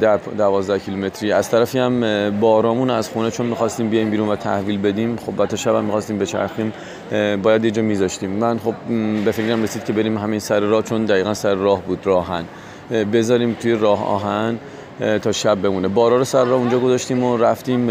[0.00, 1.32] در دوازده کیلومتری.
[1.32, 2.00] از طرفی هم
[2.40, 6.18] بارامون از خونه چون می‌خواستیم بیایم بیرون و تحویل بدیم خب بعد شب هم می‌خواستیم
[6.18, 6.72] بچرخیم
[7.42, 8.30] باید یه جا میذاشتیم.
[8.30, 8.74] من خب
[9.24, 12.44] به فکرم رسید که بریم همین سر راه چون دقیقا سر راه بود راهن.
[13.12, 14.58] بذاریم توی راه آهن.
[15.22, 15.88] تا شب بمونه.
[15.88, 17.90] بارا رو سر را اونجا گذاشتیم و رفتیم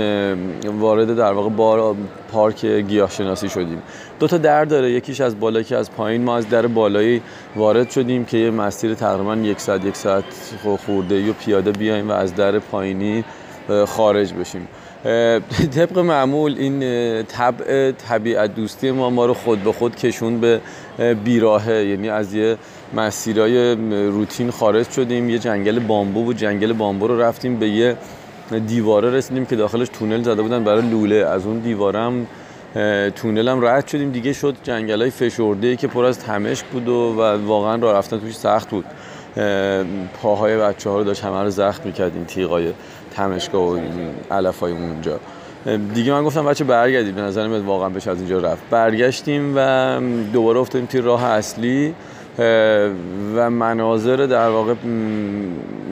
[0.80, 1.96] وارد در واقع بار
[2.32, 3.82] پارک گیاه شناسی شدیم.
[4.20, 6.24] دو تا در داره یکیش از بالا که از پایین.
[6.24, 7.22] ما از در بالایی
[7.56, 10.24] وارد شدیم که یه مسیر تقریبا یک ساعت یک ساعت
[10.86, 13.24] خورده یا پیاده بیایم و از در پایینی
[13.88, 14.68] خارج بشیم.
[15.76, 16.80] طبق معمول این
[17.24, 20.62] طبع طبیعت دوستی ما ما رو خود به خود کشون به
[21.24, 21.86] بیراهه.
[21.86, 22.58] یعنی از یه
[22.94, 23.76] مسیرهای
[24.10, 27.98] روتین خارج شدیم یه جنگل بامبو و جنگل بامبو رو رفتیم به یه
[28.68, 31.16] دیواره رسیدیم که داخلش تونل زده بودن برای لوله.
[31.16, 32.28] از اون دیوارم
[33.16, 34.12] تونل هم رد شدیم.
[34.12, 38.36] دیگه شد جنگل های فشرده که پر از تمشک بود و, واقعا راه رفتن توش
[38.38, 38.86] سخت بود.
[40.22, 42.74] پاهای بچه ها رو داشت همه رو زخم می‌کرد این تیغای
[43.16, 43.80] تمشکا و
[44.32, 45.20] علف های اونجا
[45.94, 47.16] دیگه من گفتم بچه برگردید.
[47.16, 48.64] به نظر میاد واقعا بشه از اینجا رفت.
[48.70, 50.00] برگشتیم و
[50.34, 51.94] دوباره افتادیم توی راه اصلی.
[52.40, 54.74] و مناظر در واقع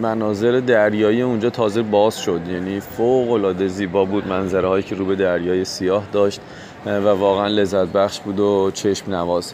[0.02, 2.42] مناظر دریایی اونجا تازه باز شد.
[2.50, 6.42] یعنی فوق العاده زیبا بود منظره هایی که رو به دریای سیاه داشت
[6.86, 9.54] و واقعا لذت بخش بود و چشم نواز.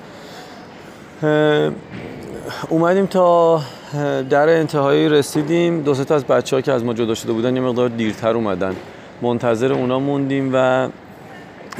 [2.69, 3.61] اومدیم تا
[4.29, 5.81] در انتهایی رسیدیم.
[5.81, 8.75] دو تا از بچه ها که از ما جدا شده بودن یه مقدار دیرتر اومدن.
[9.21, 10.87] منتظر اونا موندیم و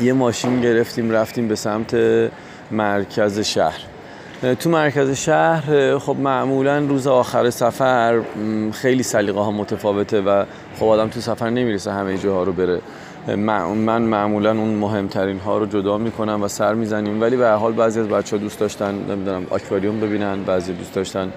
[0.01, 1.95] یه ماشین گرفتیم رفتیم به سمت
[2.71, 3.90] مرکز شهر.
[4.59, 8.21] تو مرکز شهر خب معمولا روز آخر سفر
[8.71, 10.43] خیلی سلیقه ها متفاوته و
[10.79, 12.81] خب آدم تو سفر نمی‌رسه همه جاها رو بره.
[13.35, 17.21] من معمولا اون مهمترین ها رو جدا می‌کنم و سر می‌زنیم.
[17.21, 21.31] ولی به حال بعضی از بچه ها دوست داشتن نمی‌دونم آکواریوم ببینن بعضی دوست داشتن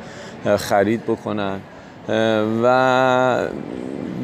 [0.56, 1.56] خرید بکنن.
[2.62, 3.48] و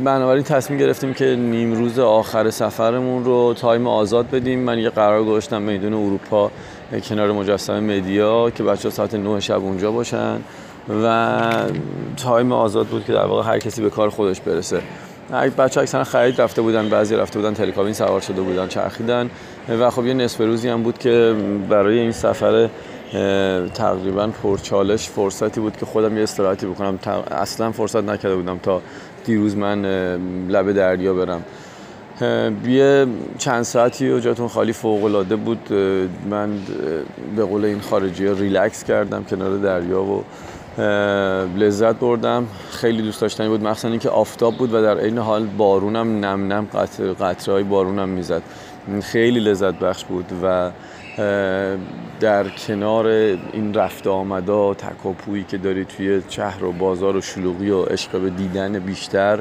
[0.05, 4.59] بنابراین تصمیم گرفتیم که نیم روز آخر سفرمون رو time آزاد بدیم.
[4.59, 6.51] من یه قرار گذاشتم میدون اروپا.
[6.99, 10.41] کنار مجسمه مدیا که بچه ها ساعت 9 شب اونجا باشن
[11.05, 11.41] و
[12.17, 14.81] time آزاد بود که در واقع هر کسی به کار خودش برسه.
[15.59, 19.31] بچه اکثرا خرید رفته بودن بعضی رفته بودن تلکابین سوار شده بودن چرخیدن
[19.69, 21.35] و خب یه نصف روزی هم بود که
[21.69, 22.69] برای این سفر
[23.75, 26.99] تقریبا پرچالش فرصتی بود که خودم یه استراحتی بکنم.
[27.31, 28.83] اصلا فرصت نکرده بودم تا
[29.25, 29.85] دیروز من
[30.49, 31.45] لب دریا برم.
[32.67, 33.07] یه
[33.39, 35.73] چند ساعتی و جاتون خالی فوق العاده بود
[36.31, 36.51] من
[37.37, 40.25] به قول این خارجی ها ریلکس کردم کنار دریا و
[41.59, 42.47] لذت بردم.
[42.71, 43.63] خیلی دوست داشتنی بود.
[43.63, 46.67] مخصوصا اینکه آفتاب بود و در عین حال بارونم نم نم
[47.21, 48.43] قطره های بارونم می‌زد.
[49.03, 50.71] خیلی لذت بخش بود و
[52.21, 57.83] در کنار این رفت آمدا تکاپویی که داری توی شهر و بازار و شلوغی و
[57.83, 59.41] عشق به دیدن بیشتر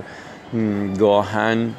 [1.00, 1.70] گاهن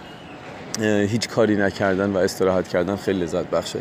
[0.80, 3.78] هیچ کاری نکردن و استراحت کردن خیلی لذت بخشه.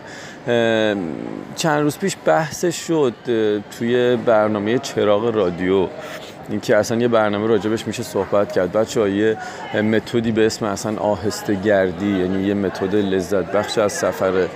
[1.55, 3.13] چند روز پیش بحثش شد
[3.77, 5.87] توی برنامه چراغ رادیو
[6.49, 8.71] اینکه اصلا یه برنامه راجبش میشه صحبت کرد.
[8.71, 9.37] بچه یه
[9.81, 14.47] متدی به اسم اصلا آهسته گردی یعنی یه متد لذت بخش از سفر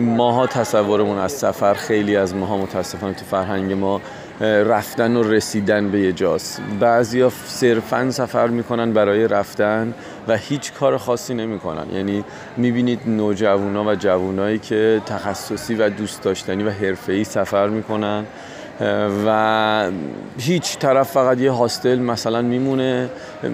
[0.00, 4.00] ماها تصورمون از سفر خیلی از ماها متاسفانه تو فرهنگ ما
[4.40, 6.60] رفتن و رسیدن به یه جاست.
[6.80, 9.94] بعضیا صرفا سفر می‌کنن برای رفتن
[10.28, 11.86] و هیچ کار خاصی نمی‌کنن.
[11.92, 12.24] یعنی
[12.56, 18.24] می‌بینید نوجوانا و جوانایی که تخصصی و دوست داشتنی و حرفه‌ای سفر می‌کنن.
[19.26, 19.90] و
[20.38, 23.08] هیچ طرف فقط یه هاستل مثلا میمونه.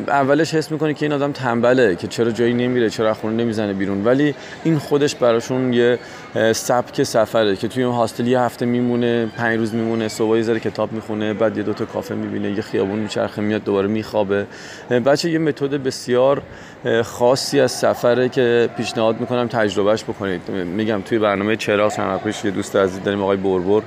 [0.09, 4.05] اولش حس می‌کنه که این آدم تنبله که چرا جایی نمیره چرا خونه نمی‌زنه بیرون.
[4.05, 5.99] ولی این خودش براشون یه
[6.53, 10.93] سبک سفره که توی اون هاستل یه هفته میمونه پنج روز میمونه صبح یه کتاب
[10.93, 14.47] می‌خونه بعد یه دوتا کافه می‌بینه یه خیابون میچرخه میاد دوباره میخوابه.
[14.91, 16.43] بچه یه متد بسیار
[17.05, 20.51] خاصی از سفره که پیشنهاد می‌کنم تجربهش بکنید.
[20.51, 23.83] میگم توی برنامه چراغ چند یه دوست عزیز داریم آقای بربر.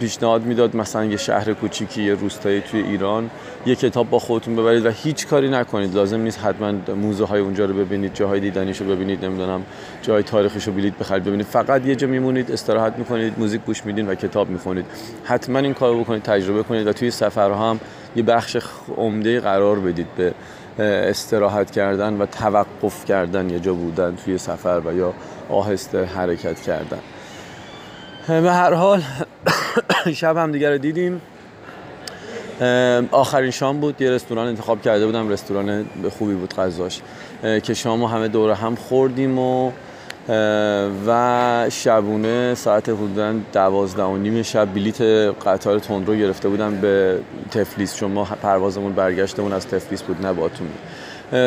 [0.00, 3.30] پیشنهاد می‌داد مثلا یه شهر کوچیکی یه روستایی توی ایران
[3.66, 5.94] یه کتاب با خودتون ببرید و هیچ کاری نکنید.
[5.94, 9.62] لازم نیست حتما موزه های اونجا رو ببینید جاهای دیدنیشو ببینید نمی‌دونم
[10.02, 11.46] جای تاریخیشو بلیط بخرید ببینید.
[11.46, 14.84] فقط یه جا میمونید استراحت می‌کنید موزیک گوش میدین و کتاب می‌خونید.
[15.24, 17.80] حتما این کارو بکنید تجربه کنید و توی سفرها هم
[18.16, 18.56] یه بخش
[18.96, 20.34] عمده قرار بدید به
[20.78, 25.12] استراحت کردن و توقف کردن یه جا بودن توی سفر و یا
[25.48, 26.98] آهسته حرکت کردن.
[28.28, 29.02] به هر حال
[30.20, 31.20] شب هم دیگر رو دیدیم.
[33.10, 34.02] آخرین شام بود.
[34.02, 35.28] یه رستوران انتخاب کرده بودم.
[35.28, 35.86] رستوران
[36.18, 37.00] خوبی بود غذاش.
[37.62, 39.72] که شام همه دوره هم خوردیم و
[41.06, 45.00] و شبونه ساعت حدودا دوازده و نیم شب بلیت
[45.46, 47.18] قطار تندرو گرفته بودم به
[47.50, 47.96] تفلیس.
[47.96, 50.68] چون ما پروازمون برگشتمون از تفلیس بود نه باتون.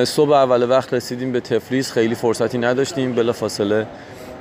[0.05, 1.91] صبح اول وقت رسیدیم به تفلیس.
[1.91, 3.15] خیلی فرصتی نداشتیم.
[3.15, 3.85] بلا فاصله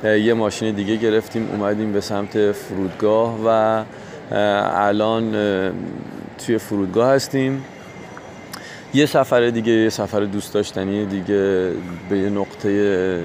[0.05, 3.85] یه ماشین دیگه گرفتیم اومدیم به سمت فرودگاه و
[4.77, 5.33] الان
[6.47, 7.65] توی فرودگاه هستیم.
[8.95, 11.71] یه سفر دیگه یه سفر دوست داشتنی دیگه
[12.09, 13.25] به یه نقطه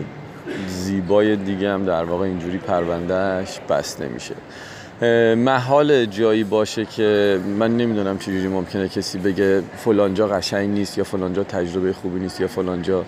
[0.67, 4.35] زیبای دیگه هم در واقع اینجوری پروندهش بسته میشه.
[5.37, 11.43] محال جایی باشه که من نمی‌دونم چجوری ممکنه کسی بگه فلانجا قشنگ نیست یا فلانجا
[11.43, 13.05] تجربه خوبی نیست یا فلانجا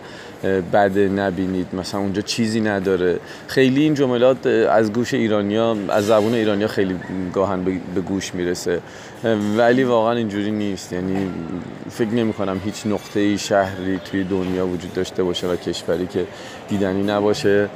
[0.74, 3.20] بده نبینید مثلا اونجا چیزی نداره.
[3.48, 6.96] خیلی این جملات از گوش ایرانیا از زبون ایرانیا خیلی
[7.34, 7.64] گاهن
[7.96, 8.80] به گوش می‌رسه.
[9.58, 10.94] ولی واقعا اینجوری نیست.
[10.94, 11.28] یعنی
[11.90, 16.26] فکر نمی کنم هیچ نقطه شهری توی دنیا وجود داشته باشه و کشوری که
[16.70, 17.70] دیدنی نباشه.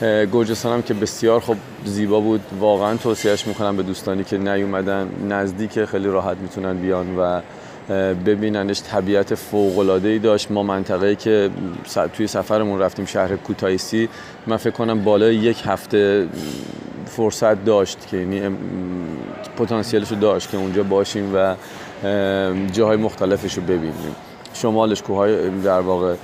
[0.00, 2.40] گرجستان هم که بسیار خب زیبا بود.
[2.60, 7.40] واقعا توصیهش می‌کنم به دوستانی که نیومدن نزدیک خیلی راحت می‌تونن بیان و
[8.26, 8.82] ببیننش.
[8.82, 10.50] طبیعت فوق ای داشت.
[10.50, 11.50] ما منطقه‌ای که
[12.12, 14.08] توی سفرمون رفتیم شهر کوتایسی
[14.46, 16.26] من فکر کنم بالای یک هفته
[17.06, 18.56] فرصت داشت که یعنی
[19.58, 21.54] پتانسیلش رو داشت که اونجا باشیم و
[22.72, 24.16] جاهای مختلفش رو ببینیم.
[24.54, 26.14] شمالش کوههای در واقع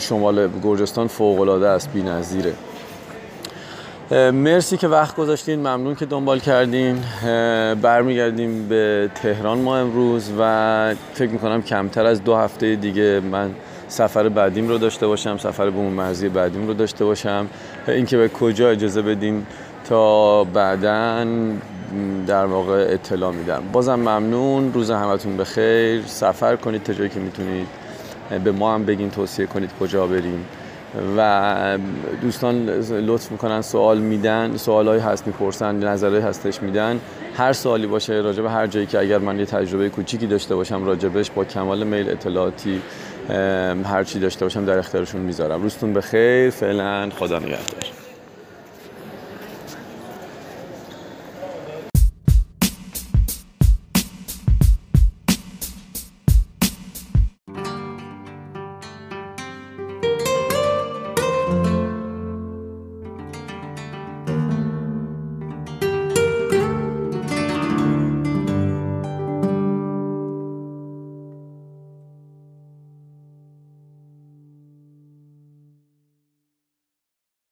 [0.00, 2.52] شمال گرجستان فوق العاده است بی‌نظیره.
[4.32, 7.02] مرسی که وقت گذاشتین ممنون که دنبال کردین.
[7.82, 13.50] برمیگردیم به تهران ما امروز و فکر می‌کنم کمتر از دو هفته دیگه من
[13.88, 17.46] سفر بعدیم رو داشته باشم سفر بوم مرزی بعدیم رو داشته باشم.
[17.88, 19.46] اینکه به کجا اجازه بدین
[19.88, 21.26] تا بعدا
[22.26, 23.62] در واقع اطلاع میدم.
[23.72, 26.02] بازم ممنون روز همتون بخیر.
[26.06, 27.66] سفر کنید تا جایی که می‌تونید
[28.44, 30.44] به ما هم بگین توصیه کنید کجا بریم.
[31.16, 31.78] و
[32.22, 37.00] دوستان لطف می‌کنن سوال میدن سوالایی هست می‌پرسن نظرهایی هستش میدن.
[37.34, 41.30] هر سوالی باشه راجع هر جایی که اگر من یه تجربه کوچیکی داشته باشم راجبش
[41.30, 42.82] با کمال میل اطلاعاتی
[43.84, 45.62] هر چی داشته باشم در اختیارشون می‌ذارم.
[45.62, 47.99] روزتون بخیر فعلا خدا نگهدار.